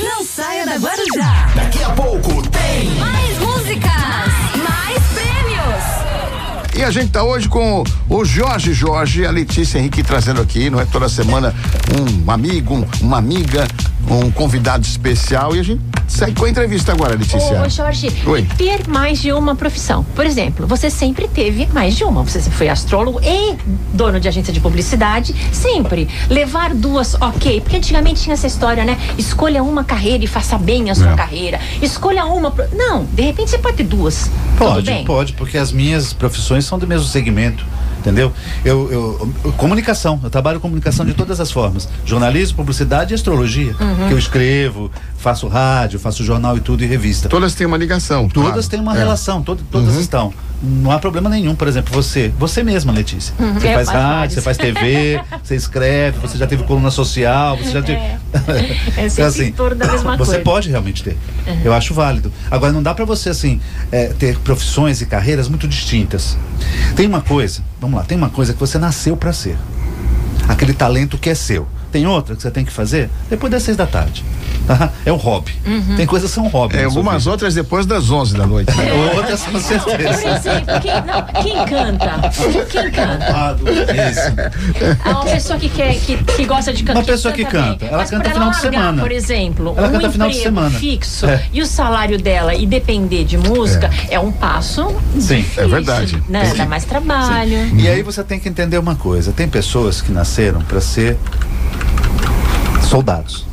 [0.00, 1.48] Não saia da Guarujá.
[1.54, 3.90] Daqui a pouco tem Mais músicas,
[4.56, 6.76] mais prêmios.
[6.76, 10.80] E a gente tá hoje com o Jorge Jorge, a Letícia Henrique trazendo aqui, não
[10.80, 11.54] é toda semana,
[12.26, 13.66] um amigo, um- uma amiga,
[14.08, 17.60] um convidado especial e a gente segue com a entrevista agora, Letícia.
[17.62, 18.46] Ô, Jorge, Oi.
[18.56, 20.04] ter mais de uma profissão.
[20.14, 22.22] Por exemplo, você sempre teve mais de uma.
[22.22, 23.56] Você sempre foi astrólogo e
[23.92, 25.34] dono de agência de publicidade.
[25.52, 26.08] Sempre.
[26.30, 27.60] Levar duas, ok.
[27.60, 28.96] Porque antigamente tinha essa história, né?
[29.18, 31.16] Escolha uma carreira e faça bem a sua É.
[31.16, 31.60] carreira.
[31.82, 32.50] Escolha uma.
[32.50, 34.30] pro- Não, de repente você pode ter duas.
[34.56, 37.64] Pode, pode, porque as minhas profissões são do mesmo segmento.
[38.06, 38.32] Entendeu?
[38.64, 43.74] Eu, eu- eu- comunicação, eu trabalho comunicação de todas as formas: jornalismo, publicidade e astrologia.
[43.80, 44.06] Uhum.
[44.06, 47.28] Que eu escrevo, faço rádio, faço jornal e tudo e revista.
[47.28, 48.28] Todas têm uma ligação.
[48.28, 48.68] Todas claro.
[48.68, 48.98] têm uma É.
[48.98, 50.32] relação, todo- todas estão.
[50.62, 53.34] Não há problema nenhum, por exemplo, você, você mesma, Letícia.
[53.54, 57.72] Você é, faz rádio, você faz TV, você escreve, você já teve coluna social, você
[57.72, 58.00] já teve.
[58.96, 60.44] É sempre em torno da mesma você coisa.
[60.44, 61.16] pode realmente ter.
[61.64, 62.32] Eu acho válido.
[62.50, 63.60] Agora, não dá pra você, assim,
[63.92, 66.38] é, ter profissões e carreiras muito distintas.
[66.94, 69.56] Tem uma coisa, vamos lá, tem uma coisa que você nasceu pra ser.
[70.48, 71.66] Aquele talento que é seu.
[71.92, 74.24] Tem outra que você tem que fazer depois das seis da tarde.
[74.66, 74.90] Tá?
[75.04, 75.52] É um hobby.
[75.66, 75.96] Uhum.
[75.96, 76.76] Tem coisas que são hobby.
[76.76, 78.72] É, algumas outras depois das 11 da noite.
[79.16, 80.28] Outras com Por certeza.
[80.28, 82.30] exemplo, quem, não, quem canta?
[82.70, 83.56] Quem canta?
[84.10, 84.96] Isso.
[85.04, 86.98] Ah, uma pessoa que quer, que, que gosta de cantar.
[87.00, 87.88] Uma pessoa que canta, bem.
[87.88, 89.02] ela Mas canta final de largar, semana.
[89.02, 90.78] Por exemplo, Ela um canta final de semana.
[90.78, 91.44] fixo É.
[91.52, 94.94] e o salário dela e depender de música é, um passo.
[95.18, 96.22] Sim, difícil, é verdade.
[96.28, 96.44] Né?
[96.46, 96.56] Sim.
[96.56, 97.76] Dá mais trabalho.
[97.76, 101.16] E aí você tem que entender uma coisa: tem pessoas que nasceram para ser
[102.82, 103.44] soldados.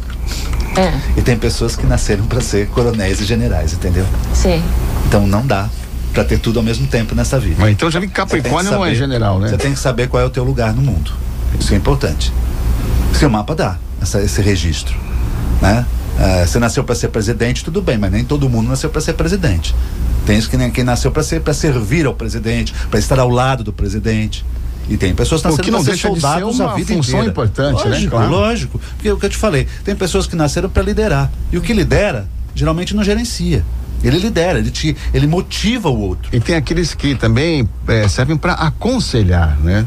[0.75, 4.05] É, E tem pessoas que nasceram para ser coronéis e generais, entendeu?
[4.33, 4.61] sei.
[5.07, 5.69] Então não dá
[6.13, 7.57] para ter tudo ao mesmo tempo nessa vida.
[7.59, 9.49] Mas então já vi que que Capricórnio não é saber- general, né?
[9.49, 11.11] Você tem que saber qual é o teu lugar no mundo.
[11.59, 12.31] Isso é importante.
[13.13, 14.95] Seu mapa dá essa- esse registro,
[15.61, 15.85] né?
[16.19, 19.13] Ah, você nasceu para ser presidente, tudo bem, mas nem todo mundo nasceu para ser
[19.13, 19.75] presidente.
[20.25, 23.29] Tem isso que nem quem nasceu para ser para servir ao presidente, para estar ao
[23.29, 24.45] lado do presidente.
[24.89, 26.75] E tem pessoas que nasceram que não para ser deixa de ser soldados uma a
[26.75, 27.31] vida função inteira.
[27.31, 27.89] importante, né?
[27.91, 28.31] lógico, Claro.
[28.31, 28.81] Lógico.
[28.95, 31.31] Porque é o que eu te falei, tem pessoas que nasceram para liderar.
[31.51, 33.63] E o que lidera, geralmente não gerencia.
[34.03, 36.29] Ele lidera, ele, te, ele motiva o outro.
[36.35, 39.85] E tem aqueles que também é, servem para aconselhar, né?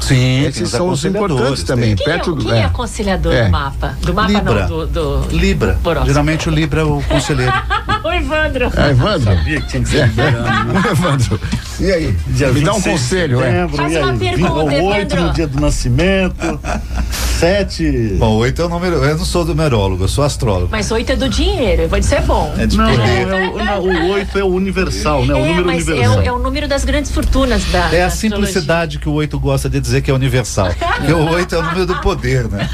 [0.00, 1.94] Sim, Esses são os importantes também.
[1.96, 2.64] Quem, Perto é, do- quem é é.
[2.64, 3.44] aconselhador É.
[3.46, 3.98] do mapa?
[4.00, 4.68] Do mapa Libra.
[4.68, 4.86] não, do.
[4.86, 5.36] do...
[5.36, 5.78] Libra.
[6.06, 7.52] Geralmente o Libra é o conselheiro.
[8.04, 8.64] o Evandro.
[8.76, 9.34] É, Evandro?
[9.34, 10.72] Sabia que tinha que ser liberano.
[10.72, 10.82] né?
[10.90, 11.40] Evandro.
[11.80, 12.16] E aí?
[12.28, 13.50] Dia Me dá um 26 de conselho, é.
[13.52, 14.18] setembro, Faz e uma aí?
[14.18, 15.22] pergunta, Vinte- Oito Evandro.
[15.22, 16.60] no dia do nascimento,
[17.38, 18.16] sete.
[18.18, 18.96] Bom, oito é o número.
[19.04, 20.68] Eu não sou numerólogo, eu sou astrólogo.
[20.70, 22.52] Mas oito é do dinheiro, isso é bom.
[22.58, 23.28] É de Não, poder.
[23.28, 25.34] é o, não, o oito é o universal, né?
[25.34, 26.18] O é, número mas é universal.
[26.18, 27.78] o, é o número das grandes fortunas da.
[27.78, 28.10] É a astrologia.
[28.10, 30.68] simplicidade que o oito gosta de dizer que é universal.
[30.96, 32.68] Porque o oito é o número do poder, né?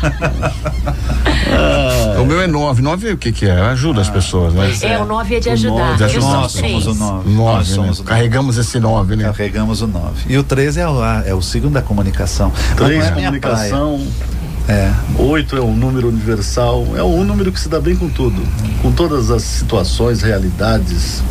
[2.20, 2.82] O meu é nove.
[2.82, 3.52] Nove o que que é?
[3.60, 4.72] Ajuda as pessoas, né?
[4.82, 5.90] É, o nove é de O ajudar.
[5.90, 6.86] nove é de Eu sou Nós somos três.
[6.86, 7.28] o nove.
[7.30, 7.64] Nós Nove, né?
[7.74, 8.04] somos o nove.
[8.04, 9.24] Carregamos esse nove, né?
[9.24, 10.24] Carregamos o nove.
[10.32, 12.52] E o 13 é o, é o signo da comunicação.
[12.76, 13.96] Três, é comunicação.
[13.98, 14.33] praia.
[14.68, 14.90] É.
[15.18, 16.86] Oito é um número universal.
[16.96, 18.40] É um número que se dá bem com tudo.
[18.80, 21.22] Com todas as situações, realidades.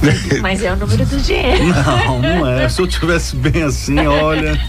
[0.41, 1.63] Mas é o número do dinheiro.
[1.65, 2.69] Não, não é.
[2.69, 4.60] Se eu tivesse bem assim, olha.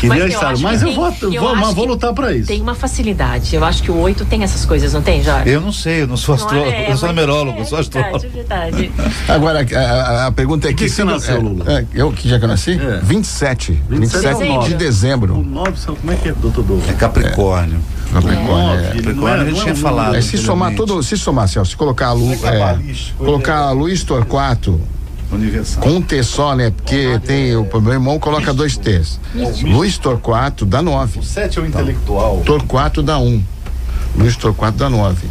[0.00, 2.46] Queria eu Mas que eu tem- vou, eu vou, mas vou lutar pra isso.
[2.48, 3.54] Tem uma facilidade.
[3.54, 5.48] Eu acho que o oito tem essas coisas, não tem, Jorge?
[5.50, 7.78] Eu não sei, eu não sou astrólogo, é, eu sou mas numerólogo, é eu sou
[7.78, 8.18] astrólogo.
[8.20, 8.92] Verdade, verdade.
[9.28, 10.84] Agora, a, a- a pergunta é Que que.
[10.84, 11.64] que você nasceu, é, Lula?
[11.72, 12.72] é, eu, que dia que eu nasci?
[12.72, 13.00] É.
[13.02, 13.82] 27.
[13.88, 15.42] 27 27 de O dezembro.
[15.42, 16.80] nove, sabe como é que é, doutor Dou?
[16.88, 17.78] É Capricórnio.
[18.12, 18.80] Capricórnio.
[18.80, 18.88] É.
[18.88, 20.14] Capricórnio, não é- a gente não é tinha falado.
[20.16, 22.78] É, se somar todo, se somar se colocar a Lu, É é,
[23.18, 24.80] colocar a Luiz Torquato
[25.32, 25.82] Universal.
[25.82, 26.72] com um T só, né?
[26.76, 29.20] Porque tem o meu irmão coloca dois T's.
[29.62, 31.18] Luiz Torquato dá nove.
[31.20, 32.42] O sete é o intelectual.
[32.44, 33.42] Torquato dá um.
[34.16, 35.28] Luiz Torquato dá nove.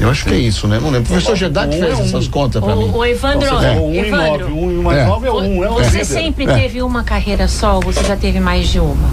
[0.00, 0.78] Eu acho que é isso, né?
[0.80, 1.02] Não lembro.
[1.02, 2.04] O professor Gedade Um fez é um.
[2.06, 2.90] essas contas pra mim.
[2.92, 3.72] O, Evandro, É.
[3.78, 5.06] um e nove, um e mais É.
[5.06, 6.54] nove é um, é um você sempre É.
[6.54, 9.08] teve uma carreira só ou você já teve mais de uma?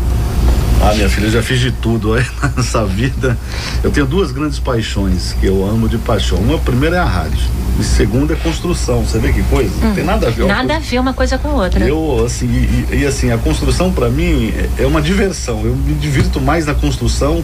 [0.82, 3.38] Ah, minha filha, eu já fiz de tudo aí nessa vida.
[3.84, 6.38] Eu tenho duas grandes paixões que eu amo de paixão.
[6.38, 7.40] Uma, primeira é a rádio.
[7.78, 9.04] E segunda é construção.
[9.04, 9.72] Você vê que coisa?
[9.82, 10.46] Não tem nada a ver.
[10.46, 11.86] Nada a ver uma coisa com outra.
[11.86, 15.62] Eu, assim, e, e, assim, a construção para mim é- é uma diversão.
[15.66, 17.44] Eu me divirto mais na construção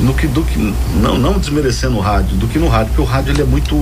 [0.00, 0.58] do que, do que
[1.00, 3.76] não, não desmerecendo o rádio, do que no rádio, porque o rádio ele é muito.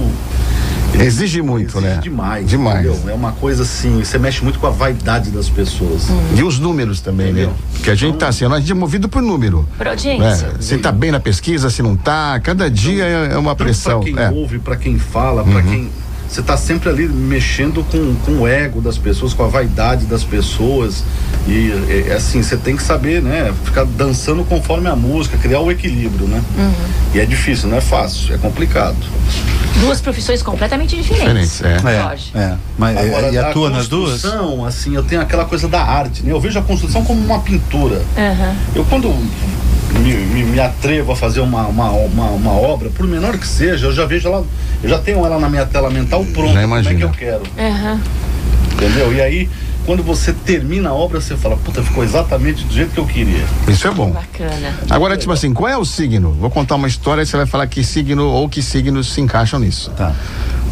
[0.98, 2.00] Exige muito, exige né?
[2.02, 2.48] Demais.
[2.48, 2.86] Demais.
[2.86, 3.10] entendeu?
[3.10, 6.06] É uma coisa assim, você mexe muito com a vaidade das pessoas.
[6.36, 7.42] E os números também, né?
[7.42, 7.52] Entendeu?
[7.74, 9.66] Porque a gente tá assim, a gente é movido por número.
[9.76, 9.90] Por Né?
[9.92, 10.50] audiência.
[10.60, 14.00] Se tá bem na pesquisa, se não tá, cada dia é é uma Tanto pressão.
[14.00, 14.28] Para quem É.
[14.30, 14.36] Uhum.
[14.36, 15.90] ouve, para quem fala, para quem.
[16.30, 20.22] Você está sempre ali mexendo com, com o ego das pessoas, com a vaidade das
[20.22, 21.02] pessoas.
[21.48, 23.52] E é, é assim, você tem que saber, né?
[23.64, 26.40] Ficar dançando conforme a música, criar o equilíbrio, né?
[26.56, 26.72] Uhum.
[27.14, 28.96] E é difícil, não é fácil, é complicado.
[29.80, 31.58] Duas profissões completamente diferentes.
[31.58, 32.00] Diferentes, é.
[32.00, 32.30] Jorge.
[32.32, 32.56] É, é.
[32.78, 34.22] Mas Agora, e a atua nas duas?
[34.22, 36.30] construção, assim, eu tenho aquela coisa da arte, né?
[36.30, 38.02] Eu vejo a construção como uma pintura.
[38.16, 38.54] Aham.
[38.76, 39.08] Eu quando
[39.98, 43.86] me, me- me atrevo a fazer uma, uma, uma, uma obra, por menor que seja,
[43.86, 44.44] eu já vejo ela,
[44.82, 47.04] eu já tenho ela na minha tela mental pronta, Já como é que imagina.
[47.04, 48.00] eu quero, Aham.
[48.74, 49.12] entendeu?
[49.14, 49.50] E aí,
[49.86, 53.44] quando você termina a obra, você fala, puta, ficou exatamente do jeito que eu queria.
[53.66, 54.10] Isso é bom.
[54.10, 54.74] Bacana.
[54.88, 56.32] Agora, tipo assim, qual é o signo?
[56.32, 59.58] Vou contar uma história e você vai falar que signo ou que signos se encaixam
[59.58, 59.90] nisso.
[59.96, 60.12] Tá.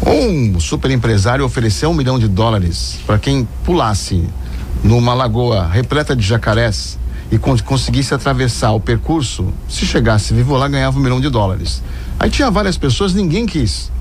[0.05, 4.23] Um super empresário ofereceu um milhão de dólares para quem pulasse
[4.83, 6.97] numa lagoa repleta de jacarés
[7.31, 11.81] e con- conseguisse atravessar o percurso, se chegasse vivo lá, ganhava um milhão de dólares.
[12.19, 13.91] Aí tinha várias pessoas, ninguém quis.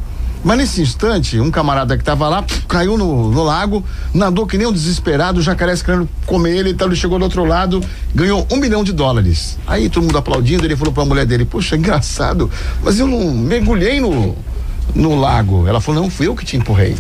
[0.45, 4.69] Mas nesse instante, um camarada que estava lá caiu no, no lago, nadou que nem
[4.69, 7.83] um desesperado, o jacaré querendo comer ele, então ele chegou do outro lado,
[8.15, 9.59] ganhou um milhão de dólares.
[9.67, 12.49] Aí todo mundo aplaudindo, ele falou para a mulher dele: Poxa, engraçado,
[12.85, 14.37] mas eu não mergulhei no,
[14.95, 15.67] no lago.
[15.67, 16.95] Ela falou: Não, fui eu que te empurrei.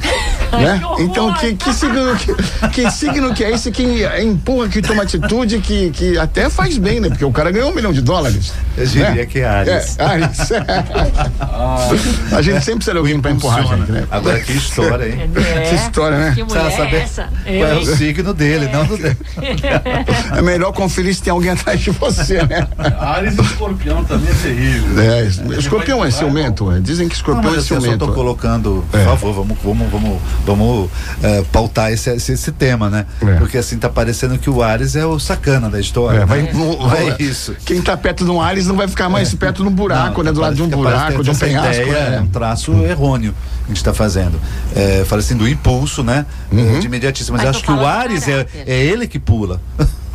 [0.53, 0.81] Né?
[0.97, 1.03] que!
[1.03, 5.59] Então, que, que signo que, que signo que é esse que empurra, que toma atitude,
[5.61, 7.09] que, que até faz bem, né?
[7.09, 8.53] Porque o cara ganhou um milhão de dólares.
[8.77, 9.27] Eu diria né?
[9.27, 9.97] que é Ares.
[9.99, 10.39] É, Ares.
[12.33, 14.05] a gente sempre será alguém para empurrar a gente, né?
[14.11, 15.31] Agora que história, hein?
[15.69, 16.33] Que história, né?
[16.35, 17.29] Que mulher Precisa saber é essa?
[17.45, 19.17] qual é o signo dele, não do dele.
[20.37, 22.67] É melhor conferir se tem alguém atrás de você, né?
[23.01, 25.01] Ares e escorpião também é terrível.
[25.03, 26.81] É, es- escorpião é ciumento, é.
[26.81, 28.07] dizem que Não, escorpião mas é assim, eu só ciumento.
[28.07, 29.05] tô colocando, por É.
[29.05, 30.91] favor, vamos, vamos, vamos, vamos
[31.23, 33.07] eh, pautar esse, esse, esse tema, né?
[33.21, 33.35] É.
[33.37, 36.21] Porque assim tá parecendo que o Ares é o sacana da história.
[36.21, 36.53] É, vai, né?
[37.19, 37.55] é isso.
[37.65, 40.25] Quem tá perto de um Ares não vai ficar mais perto de um buraco, Não,
[40.25, 40.33] né?
[40.33, 41.83] Do lado de um buraco, de um penhasco.
[41.83, 42.21] ideia É né?
[42.21, 44.41] um traço errôneo que a gente está fazendo.
[44.75, 46.27] É, fala assim, do impulso, né?
[46.51, 46.81] Uhum.
[46.81, 47.37] De imediatismo.
[47.37, 49.61] Mas, Mas acho que o Ares é, é ele que pula.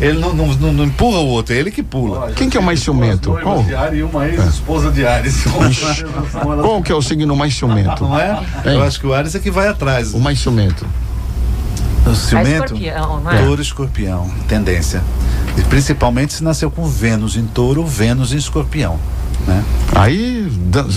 [0.00, 2.32] ele não, não, não- empurra o outro, é ele que pula.
[2.32, 3.30] Quem que é o mais ciumento?
[3.42, 3.56] Qual?
[3.62, 5.44] noivas de Ares e uma ex-esposa de Ares.
[6.60, 8.04] Qual que é o signo mais ciumento?
[8.04, 8.42] Não é?
[8.64, 10.12] Eu acho que o Ares é que vai atrás.
[10.14, 10.86] O mais ciumento.
[12.04, 13.44] O ciumento, escorpião, não é?
[13.44, 15.02] touro escorpião, tendência.
[15.56, 18.98] E principalmente se nasceu com Vênus em touro, Vênus em escorpião.
[19.46, 19.62] Né?
[19.94, 20.50] Aí,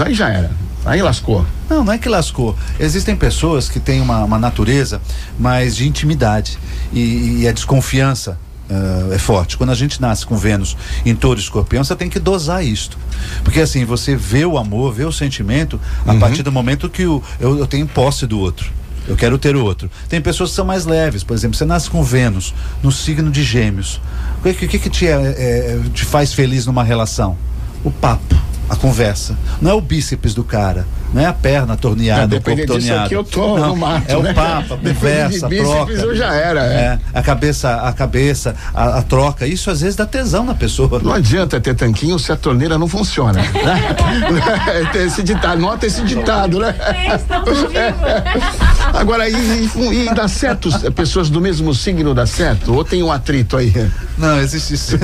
[0.04, 0.52] aí já era.
[0.86, 1.46] Aí lascou.
[1.70, 2.56] Não, não é que lascou.
[2.80, 5.02] Existem pessoas que têm uma, uma natureza
[5.40, 6.58] mais de intimidade
[6.94, 8.38] e, e a desconfiança
[8.70, 9.58] ah, é forte.
[9.58, 12.98] Quando a gente nasce com Vênus em touro escorpião, você tem que dosar isto.
[13.44, 17.22] Porque assim, você vê o amor, vê o sentimento a partir do momento que o,
[17.40, 18.72] eu, eu tenho posse do outro.
[19.08, 19.90] Eu quero ter o outro.
[20.10, 23.44] Tem pessoas que são mais leves, por exemplo, você nasce com Vênus no signo de
[23.44, 24.02] Gêmeos.
[24.40, 27.38] O que, que, que te, é, é, te faz feliz numa relação?
[27.84, 28.36] O papo,
[28.70, 29.36] a conversa.
[29.62, 32.68] Não é o bíceps do cara, não é a perna torneada, É, o corpo disso
[32.74, 33.06] torneado.
[33.06, 34.34] aqui, eu tô Não, no mato, É o né?
[34.34, 35.92] papo, a conversa, de bíceps, troca.
[35.94, 36.76] eu já era, é.
[36.76, 39.46] É, a cabeça, a cabeça, a, a troca.
[39.48, 41.00] Isso às vezes dá tesão na pessoa.
[41.02, 43.42] Não adianta ter tanquinho se a torneira não funciona.
[43.42, 43.52] né?
[44.92, 46.76] Tem esse ditado, nota esse ditado, né?
[46.80, 48.85] É, estamos vivos.
[48.94, 50.70] Agora, e, e, e dá certo?
[50.70, 52.74] as Pessoas do mesmo signo dá certo?
[52.74, 53.74] Ou tem um atrito aí?
[54.18, 54.96] Não, existe isso.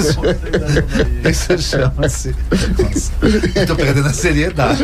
[1.30, 2.36] Isso, isso chama-se.
[3.68, 4.84] Tô perdendo a seriedade.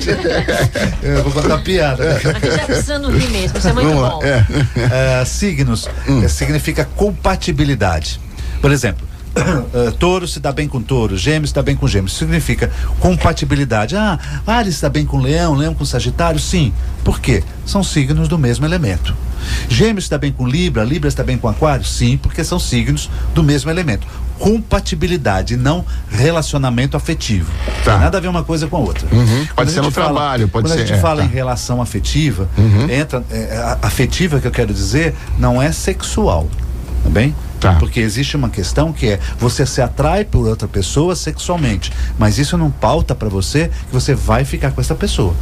[1.02, 2.16] Eu vou contar piada.
[2.16, 4.24] Aqui tá precisando rir mesmo, isso é muito Vamos bom.
[4.24, 5.22] É.
[5.22, 5.88] É, signos
[6.24, 8.20] eh, significa compatibilidade.
[8.62, 9.07] Por exemplo,
[9.74, 12.16] eh, touro se dá bem com touro, gêmeos se dá bem com gêmeos.
[12.18, 13.96] Significa compatibilidade.
[13.96, 16.40] Ah, Ares se dá bem com leão, leão com sagitário?
[16.40, 16.74] Sim.
[17.04, 17.44] Por quê?
[17.66, 19.16] São signos do mesmo elemento.
[19.70, 21.86] Gêmeos se dá bem com Libra, Libra se dá bem com Aquário?
[21.86, 24.06] Sim, porque são signos do mesmo elemento.
[24.38, 27.50] Compatibilidade, não relacionamento afetivo.
[27.84, 27.92] Tá.
[27.94, 29.08] Tem nada a ver uma coisa com a outra.
[29.12, 29.26] Uhum.
[29.28, 31.26] Pode Quando ser no fala- trabalho, pode quando ser- a gente é, fala tá.
[31.26, 32.90] em relação afetiva, Uhum.
[32.90, 36.48] entra é, afetiva que eu quero dizer não é sexual,
[37.08, 37.34] tá bem?
[37.60, 37.74] Tá.
[37.76, 42.58] Porque existe uma questão que é você se atrai por outra pessoa sexualmente, mas isso
[42.58, 45.34] não pauta para você que você vai ficar com essa pessoa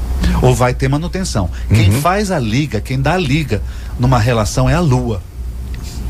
[0.41, 1.49] ou vai ter manutenção.
[1.67, 2.01] Quem Uhum.
[2.01, 3.61] faz a liga, quem dá a liga
[3.99, 5.21] numa relação é a lua.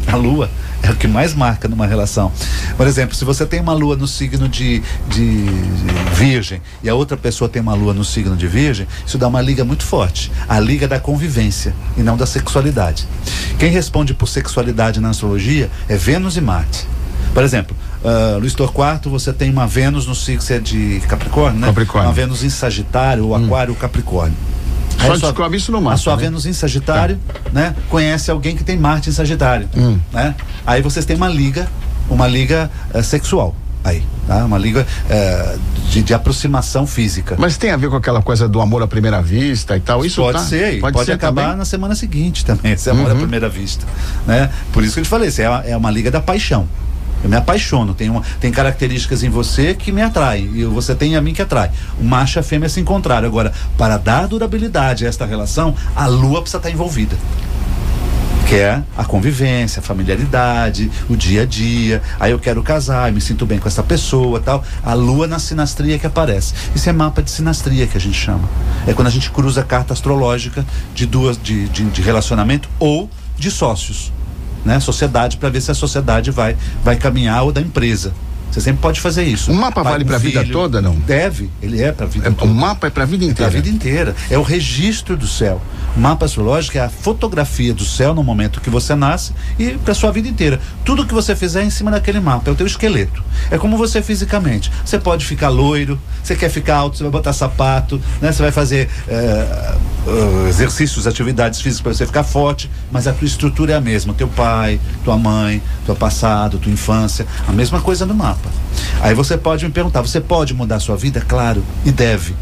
[0.07, 0.49] A lua
[0.83, 2.31] é o que mais marca numa relação.
[2.77, 5.45] Por exemplo, se você tem uma lua no signo de, de
[6.13, 9.41] virgem e a outra pessoa tem uma lua no signo de virgem, isso dá uma
[9.41, 10.31] liga muito forte.
[10.47, 13.07] A liga da convivência e não da sexualidade.
[13.57, 16.87] Quem responde por sexualidade na astrologia é Vênus e Marte.
[17.33, 21.59] Por exemplo, uh, Luiz Torquato, você tem uma Vênus no signo você é de Capricórnio,
[21.59, 21.67] né?
[21.67, 22.09] Capricórnio.
[22.09, 24.37] Uma Vênus em Sagitário, ou Aquário, ou Capricórnio.
[24.99, 26.23] Só sua- descobre isso no mapa, A sua né?
[26.23, 27.19] Vênus em Sagitário,
[27.51, 27.75] né?
[27.89, 29.99] Conhece alguém que tem Marte em Sagitário, Hum.
[30.11, 30.35] né?
[30.65, 31.67] Aí vocês têm uma liga,
[32.09, 33.55] uma liga eh, sexual.
[33.83, 34.43] Aí, tá?
[34.45, 35.57] Uma liga eh,
[35.91, 37.35] de, de aproximação física.
[37.37, 40.03] Mas tem a ver com aquela coisa do amor à primeira vista e tal?
[40.03, 40.43] Isso pode tá?
[40.43, 41.57] ser, pode, ser acabar também?
[41.57, 43.19] na semana seguinte também, esse amor à Uhum.
[43.19, 43.85] primeira vista,
[44.25, 44.49] né?
[44.73, 46.67] Por isso que eu te falei, isso é, é uma liga da paixão.
[47.25, 51.15] Eu me apaixono, tem, uma, tem características em você que me atraem e você tem
[51.15, 51.71] a mim que atrai.
[51.99, 53.27] O macho e a fêmea se encontraram.
[53.27, 57.17] Agora, para dar durabilidade a esta relação, a lua precisa estar envolvida.
[58.47, 61.99] Que é a convivência, a familiaridade, o dia a dia.
[62.19, 64.63] Aí eu quero casar, me sinto bem com essa pessoa tal.
[64.83, 66.53] A lua na sinastria que aparece.
[66.75, 68.47] Isso é mapa de sinastria que a gente chama.
[68.85, 73.09] É quando a gente cruza a carta astrológica de duas de, de, de relacionamento ou
[73.35, 74.13] de sócios.
[74.65, 74.79] Né?
[74.79, 78.13] Sociedade, para ver se a sociedade vai, vai caminhar ou da empresa.
[78.55, 79.51] Você sempre pode fazer isso.
[79.51, 80.95] O mapa Pai vale com pra vida toda, não?
[80.95, 82.49] Deve, ele é pra vida É, toda.
[82.49, 83.51] o mapa é pra vida É inteira.
[83.51, 84.15] a vida inteira.
[84.29, 85.61] É o registro do céu.
[85.93, 89.93] O mapa astrológico é a fotografia do céu no momento que você nasce e para
[89.93, 90.57] sua vida inteira.
[90.85, 93.21] Tudo que você fizer é em cima daquele mapa, é o teu esqueleto.
[93.51, 94.71] É como você fisicamente.
[94.85, 98.31] Você pode ficar loiro, você quer ficar alto, você vai botar sapato, né?
[98.31, 99.75] Você vai fazer eh,
[100.47, 104.13] exercícios, atividades físicas para você ficar forte, mas a tua estrutura é a mesma.
[104.13, 108.44] Teu pai, tua mãe, teu passado, tua infância, a mesma coisa no mapa.
[109.01, 111.21] Aí você pode me perguntar, você pode mudar a sua vida?
[111.21, 112.33] Claro, e deve.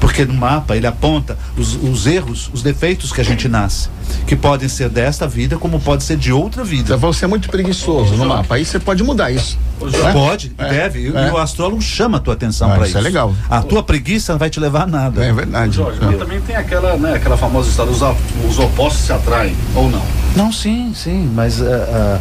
[0.00, 3.88] Porque no mapa ele aponta os, os erros, os defeitos que a gente nasce.
[4.26, 6.96] Que podem ser desta vida, como pode ser de outra vida.
[6.96, 8.56] Você é muito preguiçoso no mapa.
[8.56, 9.56] Aí você pode mudar isso.
[9.80, 10.12] né?
[10.12, 11.08] Pode, É, deve.
[11.08, 11.30] E é.
[11.32, 12.98] o astrólogo chama a tua atenção Ah, para isso isso.
[12.98, 13.32] é legal.
[13.48, 15.24] A tua preguiça não vai te levar a nada.
[15.24, 15.76] É verdade.
[15.76, 20.02] Jorge, mas também tem aquela, né, aquela famosa história, os, opostos se atraem, ou não?
[20.34, 22.18] Não, sim, sim, mas ah,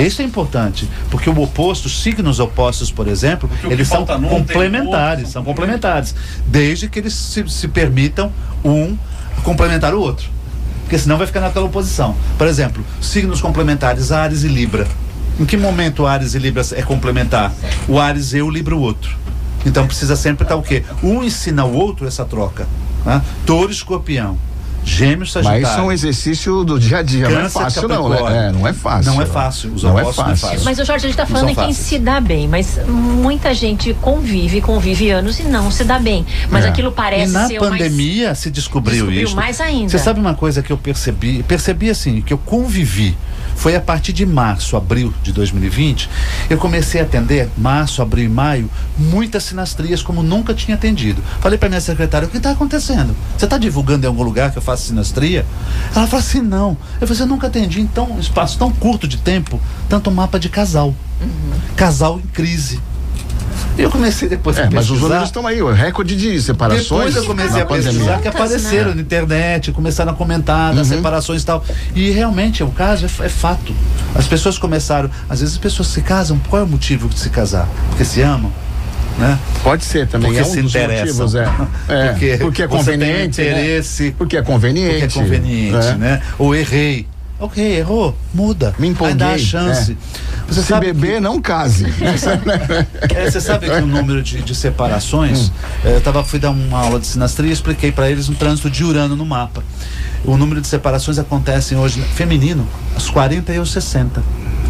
[0.00, 5.32] isso é importante, porque o oposto, os signos opostos, por exemplo, eles são complementares, outro.
[5.32, 6.14] são complementares,
[6.46, 8.32] desde que eles se, se permitam
[8.64, 8.96] um
[9.42, 10.30] complementar o outro,
[10.82, 12.16] porque senão vai ficar naquela oposição.
[12.38, 14.86] Por exemplo, signos complementares, Ares e Libra.
[15.38, 17.52] Em que momento Ares e Libra é complementar?
[17.88, 19.16] O Ares e o Libra o outro.
[19.64, 20.84] Então precisa sempre estar o quê?
[21.02, 22.66] Um ensina o outro essa troca.
[23.04, 23.22] Né?
[23.46, 24.36] Touro e Escorpião.
[24.84, 25.62] Gêmeos Mas Sagitário.
[25.66, 27.28] isso é um exercício do dia a dia.
[27.28, 28.18] Não é Câncer, fácil, não, né?
[28.48, 29.12] É, não é fácil.
[29.12, 30.48] Não é fácil, os Não é opostos não é fácil.
[30.48, 30.64] fácil.
[30.64, 33.94] Mas o Jorge, a gente está falando em quem se dá bem, mas muita gente
[34.00, 36.26] convive, convive anos e não se dá bem.
[36.50, 36.68] Mas É.
[36.68, 39.36] aquilo parece e na ser mais- pandemia se descobriu, Descobriu isso.
[39.36, 39.88] mais ainda.
[39.90, 41.42] Você sabe uma coisa que eu percebi?
[41.44, 43.16] Percebi assim, que eu convivi.
[43.62, 46.10] Foi a partir de março, abril de 2020,
[46.50, 51.22] eu comecei a atender, março, abril e maio, muitas sinastrias como nunca tinha atendido.
[51.40, 53.14] Falei para minha secretária, o que está acontecendo?
[53.38, 55.46] Você está divulgando em algum lugar que eu faço sinastria?
[55.94, 56.76] Ela falou assim, não.
[57.00, 60.40] Eu falei, eu nunca atendi em tão um espaço tão curto de tempo, tanto mapa
[60.40, 60.92] de casal.
[61.76, 62.80] Casal em crise.
[63.78, 65.02] Eu comecei depois É, a mas os pesquisar.
[65.08, 66.82] números estão aí, o recorde de separações.
[66.88, 68.18] Depois eu comecei na a pesquisar pandemia.
[68.18, 68.94] que apareceram né?
[68.96, 71.64] na internet, começaram a comentar das separações e tal.
[71.94, 73.74] E realmente o caso é, é fato.
[74.14, 77.30] As pessoas começaram, às vezes as pessoas se casam, qual é o motivo de se
[77.30, 77.68] casar?
[77.88, 78.52] Porque se amam,
[79.18, 79.38] né?
[79.62, 81.06] Pode ser também, Porque é um se dos interessam.
[81.26, 81.48] motivos, é.
[81.88, 83.40] É, Porque porque, é você tem conveniente.
[83.42, 83.50] né?
[83.50, 84.14] interesse.
[84.18, 85.00] Porque é conveniente.
[85.06, 85.94] Porque é conveniente, É.
[85.94, 86.22] né?
[86.38, 87.06] Ou errei.
[87.42, 88.72] Ok, errou, muda.
[88.78, 89.14] Me empolguei.
[89.14, 89.92] Aí dá a chance.
[89.92, 90.42] é.
[90.46, 91.86] Você Se sabe beber, não case.
[93.12, 95.50] É, você sabe que o número de, de separações,
[95.84, 98.70] eh, eu tava, fui dar uma aula de sinastria e expliquei para eles um trânsito
[98.70, 99.64] de Urano no mapa.
[100.24, 104.22] O número de separações acontecem hoje, feminino, aos 40 e aos 60.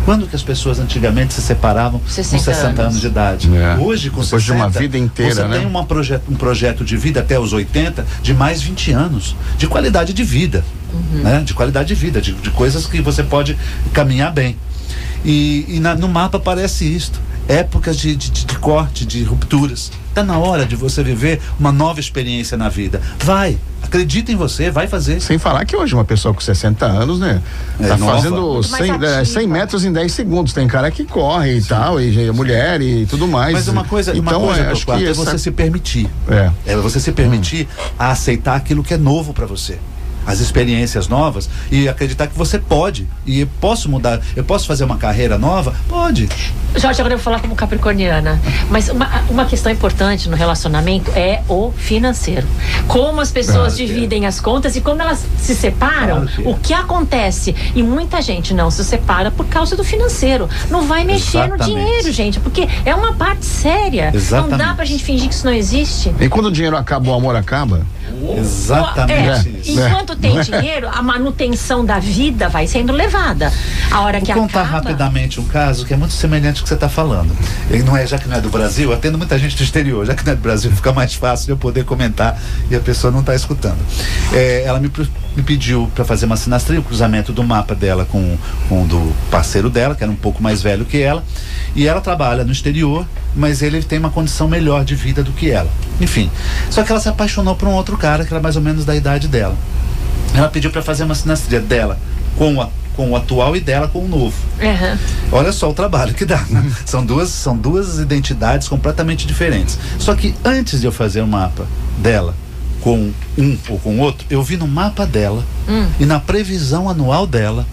[0.07, 2.79] Quando que as pessoas antigamente se separavam 60 com 60 anos.
[2.81, 3.01] anos.
[3.01, 3.51] de idade?
[3.55, 3.77] É.
[3.79, 5.59] Hoje, com Depois de 60, uma vida inteira, você né?
[5.59, 9.67] tem uma proje um projeto de vida até os 80 de mais 20 anos, de
[9.67, 10.65] qualidade de vida.
[11.13, 11.43] Né?
[11.45, 13.57] De qualidade de vida, de, de coisas que você pode
[13.93, 14.57] caminhar bem.
[15.25, 17.21] E, e na- no mapa aparece isto.
[17.49, 19.91] Épocas de, de, de- de corte, de rupturas.
[20.09, 23.01] Está na hora de você viver uma nova experiência na vida.
[23.19, 25.21] Vai, acredita em você, vai fazer.
[25.21, 27.43] Sem falar que hoje uma pessoa com 60 anos, né?
[27.81, 28.13] É tá nova.
[28.17, 29.25] fazendo Muito mais 100, é.
[29.25, 30.53] 100 metros em 10 segundos.
[30.53, 33.55] Tem cara que corre e tal, e mulher e tudo mais.
[33.55, 36.09] Mas uma coisa, uma então, coisa é, acho Quarto, que é essa- você se permitir.
[36.29, 36.51] É.
[36.67, 37.67] É você se permitir
[37.99, 39.79] a aceitar aquilo que é novo para você.
[40.27, 43.07] As experiências novas e acreditar que você pode.
[43.27, 45.75] E eu posso mudar, eu posso fazer uma carreira nova?
[45.89, 46.29] Pode.
[46.77, 48.41] Jorge, agora eu vou falar como capricorniana.
[48.71, 52.47] Mas uma, uma questão importante no relacionamento é o financeiro.
[52.89, 53.87] Como as pessoas Claro que é.
[53.87, 56.49] dividem as contas e quando elas se separam, Claro que é.
[56.51, 57.55] o que acontece?
[57.75, 60.49] E muita gente não se separa por causa do financeiro.
[60.71, 61.65] Não vai mexer no Exatamente.
[61.85, 64.11] dinheiro, gente, porque é uma parte séria.
[64.11, 64.59] Não Exatamente.
[64.59, 66.15] dá pra gente fingir que isso não existe.
[66.21, 67.87] E quando o dinheiro acaba, o amor acaba?
[68.39, 69.79] Exatamente É, isso.
[70.13, 73.53] Enquanto tem dinheiro, a manutenção da vida vai sendo levada.
[73.91, 74.79] A hora que Vou contar acaba.
[74.79, 77.35] rapidamente um caso que é muito semelhante ao que você está falando.
[77.71, 80.15] Ele não é, já que não é do Brasil, atendo muita gente do exterior, já
[80.15, 82.39] que não é do Brasil, fica mais fácil de eu poder comentar
[82.71, 83.79] e a pessoa não está escutando.
[84.33, 84.91] É, ela me,
[85.37, 88.37] me pediu para fazer uma sinastria, o cruzamento do mapa dela com,
[88.69, 91.25] com o do parceiro dela, que era um pouco mais velho que ela,
[91.75, 95.51] e ela trabalha no exterior, mas ele tem uma condição melhor de vida do que
[95.51, 95.71] ela.
[96.01, 96.31] Enfim,
[96.71, 98.95] só que ela se apaixonou por um outro cara que era mais ou menos da
[98.95, 99.57] idade dela.
[100.35, 101.99] Ela pediu para fazer uma sinastria dela
[102.37, 104.35] com, a, com o atual e dela com o novo.
[104.61, 104.99] Aham.
[105.31, 106.39] Olha só o trabalho que dá.
[106.49, 106.71] né?
[106.87, 109.79] São duas, são duas identidades completamente diferentes.
[109.99, 111.67] Só que antes de eu fazer o mapa
[111.99, 112.35] dela
[112.81, 115.45] com um ou com outro, eu vi no mapa dela
[116.01, 117.67] e na previsão anual dela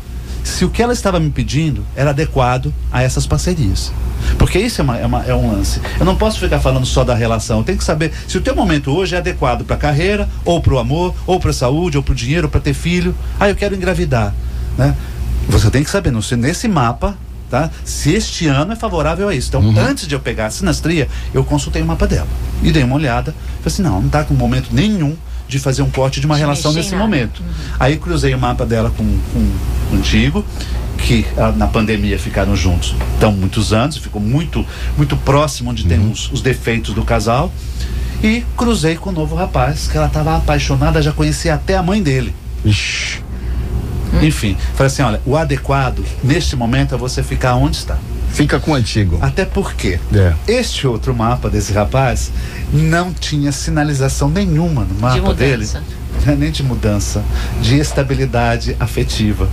[0.43, 3.91] se o que ela estava me pedindo era adequado a essas parcerias.
[4.38, 5.79] Porque isso é, uma- é uma- é um lance.
[5.99, 7.60] Eu não posso ficar falando só da relação.
[7.60, 10.62] Eu tenho que saber se o teu momento hoje é adequado para a carreira, ou
[10.62, 13.15] para o amor, ou para a saúde, ou para o dinheiro, para ter filho.
[13.39, 14.34] Ah, eu quero engravidar.
[14.77, 14.95] Né?
[15.47, 17.17] Você tem que saber, no- nesse mapa,
[17.49, 17.71] Tá?
[17.84, 19.47] Se este ano é favorável a isso.
[19.47, 19.80] Então, Uhum.
[19.80, 22.28] antes de eu pegar a sinastria, eu consultei o mapa dela.
[22.61, 23.32] E dei uma olhada.
[23.32, 25.17] Falei assim: não, não está com momento nenhum
[25.47, 27.03] de fazer um corte de uma De relação nesse nada.
[27.03, 27.41] momento.
[27.80, 29.03] Aí cruzei o mapa dela com,
[29.34, 29.51] com
[29.89, 30.45] contigo,
[31.06, 34.66] que ah, na pandemia ficaram juntos tão muitos anos, ficou muito,
[34.97, 37.52] muito próximo onde tem os, os defeitos do casal.
[38.24, 42.04] E cruzei com o novo rapaz, que ela estava apaixonada, já conhecia até a mãe
[42.04, 42.36] dele.
[42.66, 43.22] Ixi.
[44.22, 47.97] Enfim, falei assim: olha, o adequado neste momento é você ficar onde está.
[48.32, 49.18] Fica com o antigo.
[49.22, 50.34] Até porque É.
[50.47, 52.32] este outro mapa desse rapaz
[52.72, 55.68] não tinha sinalização nenhuma no mapa dele.
[56.26, 57.24] Não é Nem de mudança,
[57.61, 59.47] de estabilidade afetiva.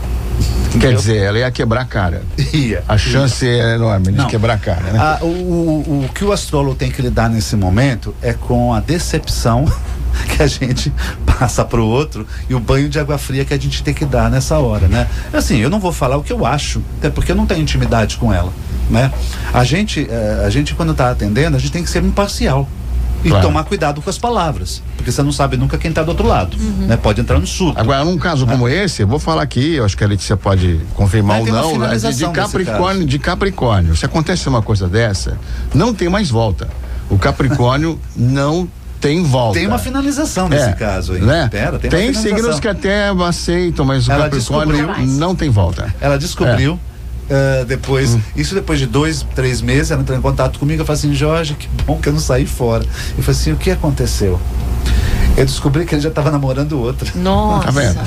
[0.79, 2.23] Quer dizer, ela ia quebrar a cara.
[2.53, 2.85] Ia.
[2.87, 4.27] A chance é enorme de Não.
[4.27, 4.99] quebrar a cara, né?
[5.01, 8.81] Ah, o, o, o que o astrólogo tem que lidar nesse momento é com a
[8.81, 9.65] decepção
[10.37, 10.93] que a gente
[11.25, 14.05] passa para o outro e o banho de água fria que a gente tem que
[14.05, 15.07] dar nessa hora, né?
[15.33, 18.17] Assim, eu não vou falar o que eu acho, até porque eu não tenho intimidade
[18.17, 18.53] com ela,
[18.91, 19.11] né?
[19.53, 22.69] A gente, eh, a gente quando está atendendo, a gente tem que ser imparcial.
[23.27, 23.45] E Claro.
[23.49, 26.57] tomar cuidado com as palavras, porque você não sabe nunca quem está do outro lado,
[26.87, 26.97] né?
[26.97, 27.81] Pode entrar no surto.
[27.81, 30.81] Agora, num caso como esse, eu vou falar aqui, eu acho que a Letícia pode
[30.95, 33.05] confirmar ou não, né, de, de Capricórnio, caso.
[33.07, 33.97] de Capricórnio.
[33.97, 35.37] Se acontece uma coisa dessa,
[35.75, 36.69] não tem mais volta.
[37.11, 38.69] O Capricórnio não
[39.01, 39.59] tem volta.
[39.59, 41.21] Tem uma finalização nesse É, caso aí.
[41.21, 41.49] Né?
[41.51, 45.93] Pera, tem, tem signos que até aceitam, mas o Ela Capricórnio não tem volta.
[46.01, 46.79] Ela descobriu.
[47.29, 48.21] Eh, depois, Hum.
[48.37, 50.83] isso depois de dois, três meses, ela entrou em contato comigo.
[50.83, 52.85] Eu falei assim: Jorge, que bom que eu não saí fora.
[53.17, 54.41] Eu falei assim: o que aconteceu?
[55.37, 57.07] Eu descobri que ele já estava namorando outra.
[57.15, 57.67] Nossa.
[57.67, 58.01] Tá vendo?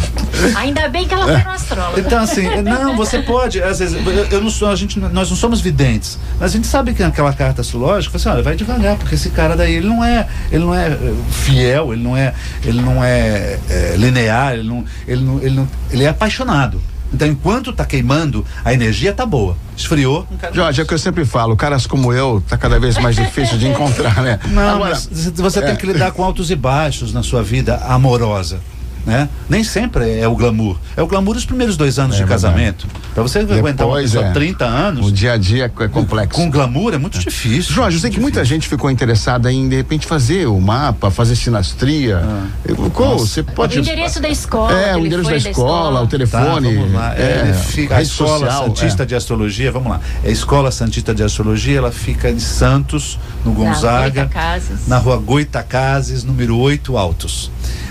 [0.58, 2.00] Ainda bem que ela foi no astrólogo.
[2.00, 5.38] Então, assim, não, você pode, às vezes, eu, eu não sou, a gente, nós não
[5.38, 9.14] somos videntes, mas a gente sabe que naquela carta astrológica, você, olha, vai devagar, porque
[9.14, 12.34] esse cara daí, ele não é, ele não é eh, fiel, ele não é,
[12.66, 16.82] ele não é, eh, linear, ele não, ele não, ele não, ele é apaixonado.
[17.14, 19.58] Então, enquanto tá queimando, a energia tá boa.
[19.76, 23.16] Esfriou, Jorge, é o que eu sempre falo, caras como eu, tá cada vez mais
[23.16, 24.40] difícil de encontrar, né?
[24.50, 25.62] Não, Agora, mas você é.
[25.64, 28.60] tem que lidar com altos e baixos na sua vida amorosa.
[29.06, 29.28] Né?
[29.50, 30.78] Nem sempre é o glamour.
[30.96, 32.86] É o glamour dos primeiros dois anos É de casamento.
[33.14, 34.32] Pra você aguentar uma Depois, pessoa é.
[34.34, 36.36] 30 anos, o dia a dia é complexo.
[36.40, 37.74] com glamour é muito difícil.
[37.74, 41.36] Jorge, eu sei que muita gente ficou interessada em, de repente, fazer o mapa, fazer
[41.36, 42.22] sinastria.
[42.66, 43.80] Eu- qual- você O pode.
[43.80, 44.72] endereço da escola.
[44.80, 46.76] É, o endereço da escola, o Tá, telefone.
[46.76, 47.16] vamos lá.
[47.18, 49.06] É, é, fica- a Escola social, Santista é.
[49.06, 50.00] de Astrologia, vamos lá.
[50.24, 54.88] É a Escola Santista de Astrologia, ela fica em Santos, no Gonzaga, Goitacazes.
[54.88, 57.50] na rua Goitacazes, número 8 Altos.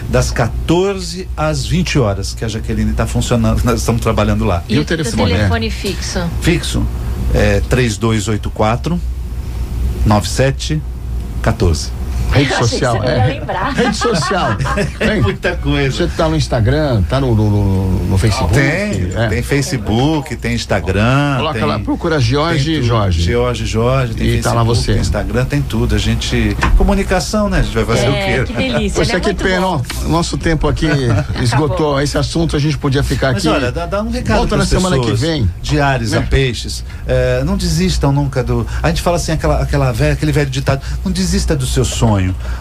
[0.09, 4.65] Das 14 às 20 horas, que a Jaqueline está funcionando, nós estamos trabalhando lá.
[4.69, 5.37] E o telefone, é?
[5.37, 6.31] telefone fixo.
[6.41, 6.87] Fixo
[7.35, 9.01] é 3284
[10.07, 11.98] 9714.
[12.33, 12.99] Rede Achei que social.
[13.01, 13.25] você é.
[13.27, 13.73] lembrar.
[13.75, 14.49] Rede social.
[15.01, 15.23] Hein?
[15.23, 15.97] Muita coisa.
[15.97, 18.53] Você tá no Instagram, tá no, no, no- no Facebook.
[18.55, 19.29] Tem, é.
[19.29, 21.37] tem Facebook, tem Instagram.
[21.39, 22.83] Coloca tem, lá, procura Jorge tem.
[22.83, 23.23] Jorge.
[23.23, 24.93] Jorge Jorge, tem E Facebook, tá lá você.
[24.93, 25.95] tem Instagram, tem tudo.
[25.95, 26.57] A gente.
[26.77, 27.61] Comunicação, né?
[27.61, 28.63] A gente vai fazer É, o que quê?
[28.71, 28.97] delícia.
[28.97, 29.15] Pois né?
[29.17, 30.87] é que pena, ó, nosso tempo aqui
[31.43, 32.01] esgotou.
[32.01, 33.49] Esse assunto a gente podia ficar Mas aqui.
[33.57, 35.49] olha, dá, dá um recado Volta na semana que vem.
[35.63, 36.27] De Ares a Né?
[36.29, 36.85] peixes.
[37.07, 38.67] É, não desistam nunca do.
[38.83, 42.18] A gente fala assim, aquela, aquela velha, aquele velho ditado, não desista do seu sonho.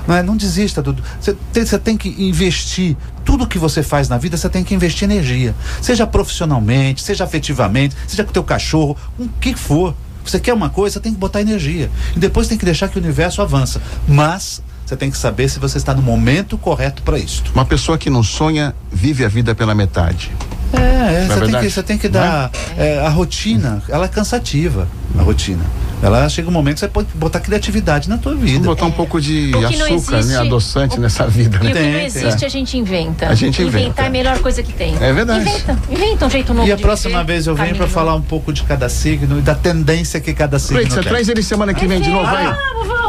[0.07, 0.23] Não, é?
[0.23, 0.95] não desista do.
[1.19, 2.95] Você tem, você tem que investir.
[3.23, 5.53] Tudo que você faz na vida, você tem que investir energia.
[5.81, 9.93] Seja profissionalmente, seja afetivamente, seja com o teu cachorro, com o que for.
[10.23, 11.89] Você quer uma coisa, você tem que botar energia.
[12.15, 13.81] E depois tem que deixar que o universo avança.
[14.07, 17.43] Mas você tem que saber se você está no momento correto para isso.
[17.53, 20.31] Uma pessoa que não sonha vive a vida pela metade.
[20.71, 21.67] É, é, você, tem verdade?
[21.67, 22.51] que, tem que Não dar.
[22.77, 24.87] é, a rotina, ela é cansativa,
[25.17, 25.63] a rotina.
[26.01, 28.63] Ela chega um momento que você pode botar criatividade na tua Vamos vida.
[28.65, 30.37] botar um pouco de que não açúcar, existe- né?
[30.39, 31.71] Adoçante o- nessa vida, E né?
[31.71, 32.05] o que Tem, não tem.
[32.05, 33.27] existe, a gente inventa.
[33.27, 33.79] A gente inventa.
[33.79, 34.95] Inventar é a melhor coisa que tem.
[35.01, 35.41] É verdade.
[35.49, 38.21] Inventa, inventa um jeito novo E a próxima viver, vez eu venho para falar um
[38.21, 41.09] pouco de cada signo e da tendência que cada signo Letícia, tem.
[41.11, 42.47] traz ele semana que vem de novo aí.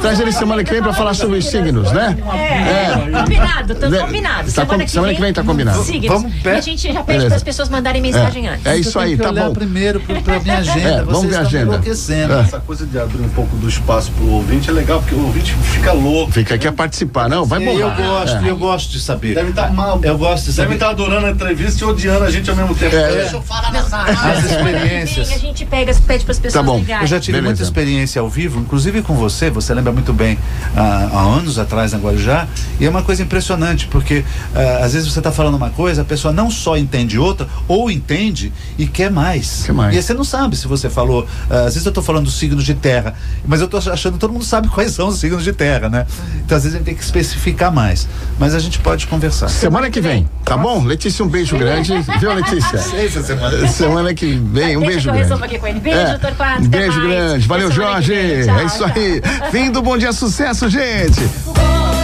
[0.01, 2.17] Traz ele semana que vem pra falar sobre os signos, né?
[2.33, 3.99] É, combinado, tá Né?
[3.99, 4.53] combinado.
[4.53, 5.83] Tá com- semana que vem tá combinado.
[5.83, 6.09] Signos.
[6.23, 6.57] Vamos e pé.
[6.57, 8.65] a gente já pede para as pessoas mandarem mensagem antes.
[8.65, 9.53] É isso Eu tenho aí, que tá bom.
[9.53, 10.89] primeiro pra minha agenda.
[10.89, 11.65] É, vamos ver a agenda.
[11.65, 12.33] enlouquecendo.
[12.35, 12.41] É.
[12.41, 15.55] Essa coisa de abrir um pouco do espaço pro ouvinte é legal, porque o ouvinte
[15.55, 16.33] fica louco.
[16.33, 17.29] Fica aqui a participar.
[17.29, 18.51] Não, vai E eu gosto, É.
[18.51, 19.35] eu gosto de saber.
[19.35, 20.01] Deve estar mal.
[20.03, 20.75] Eu gosto de Deve saber.
[20.75, 22.95] estar adorando a entrevista e odiando a gente ao mesmo tempo.
[22.95, 23.11] É.
[23.17, 25.33] Deixa eu falar nessa As experiências.
[25.33, 26.79] A gente pega, pede para as pessoas Tá bom.
[26.79, 27.03] ligarem.
[27.03, 27.49] Eu já tive Beleza.
[27.51, 29.51] muita experiência ao vivo, inclusive com você.
[29.51, 30.39] Você lembra muito bem,
[30.77, 32.47] há, há anos atrás na Guarujá,
[32.81, 34.25] e é uma coisa impressionante, porque
[34.55, 37.91] ah, às vezes você está falando uma coisa, a pessoa não só entende outra, ou
[37.91, 39.65] entende e quer mais.
[39.67, 39.95] Quer mais.
[39.95, 42.35] E aí você não sabe se você falou, ah, às vezes eu estou falando dos
[42.39, 43.15] signos de terra,
[43.47, 46.07] mas eu estou achando que todo mundo sabe quais são os signos de terra, né?
[46.45, 48.09] Então às vezes a gente tem que especificar mais.
[48.39, 49.49] Mas a gente pode conversar.
[49.49, 50.83] Semana que vem, tá bom?
[50.85, 51.93] Letícia, um beijo grande.
[52.21, 52.79] Viu, Letícia?
[53.23, 53.69] Semana.
[53.69, 55.23] Semana que vem, um beijo grande.
[55.23, 55.81] resolvo aqui com ele.
[55.81, 57.47] Beijo, Um até beijo grande.
[57.49, 58.15] Valeu, Jorge.
[58.15, 59.21] é isso aí.
[59.51, 61.21] Fim do Bom Dia Sucesso, gente.
[61.45, 61.55] Bom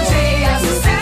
[0.08, 0.94] dia, sucesso.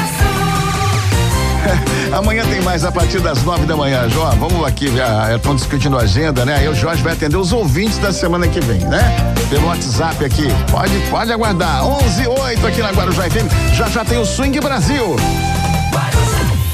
[2.12, 4.26] Amanhã tem mais a partir das nove da manhã, Jó.
[4.38, 6.56] Vamos aqui, já estão discutindo a agenda, né?
[6.56, 9.34] Aí o Jorge vai atender os ouvintes da semana que vem, né?
[9.48, 10.46] Pelo WhatsApp aqui.
[10.70, 11.84] Pode, pode aguardar.
[11.86, 13.74] 11 8 aqui na Guarujá FM.
[13.74, 15.16] Já já tem o Swing Brasil.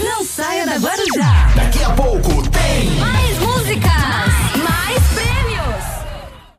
[0.03, 1.51] Não saia da Guarujá.
[1.55, 3.17] Daqui a pouco tem.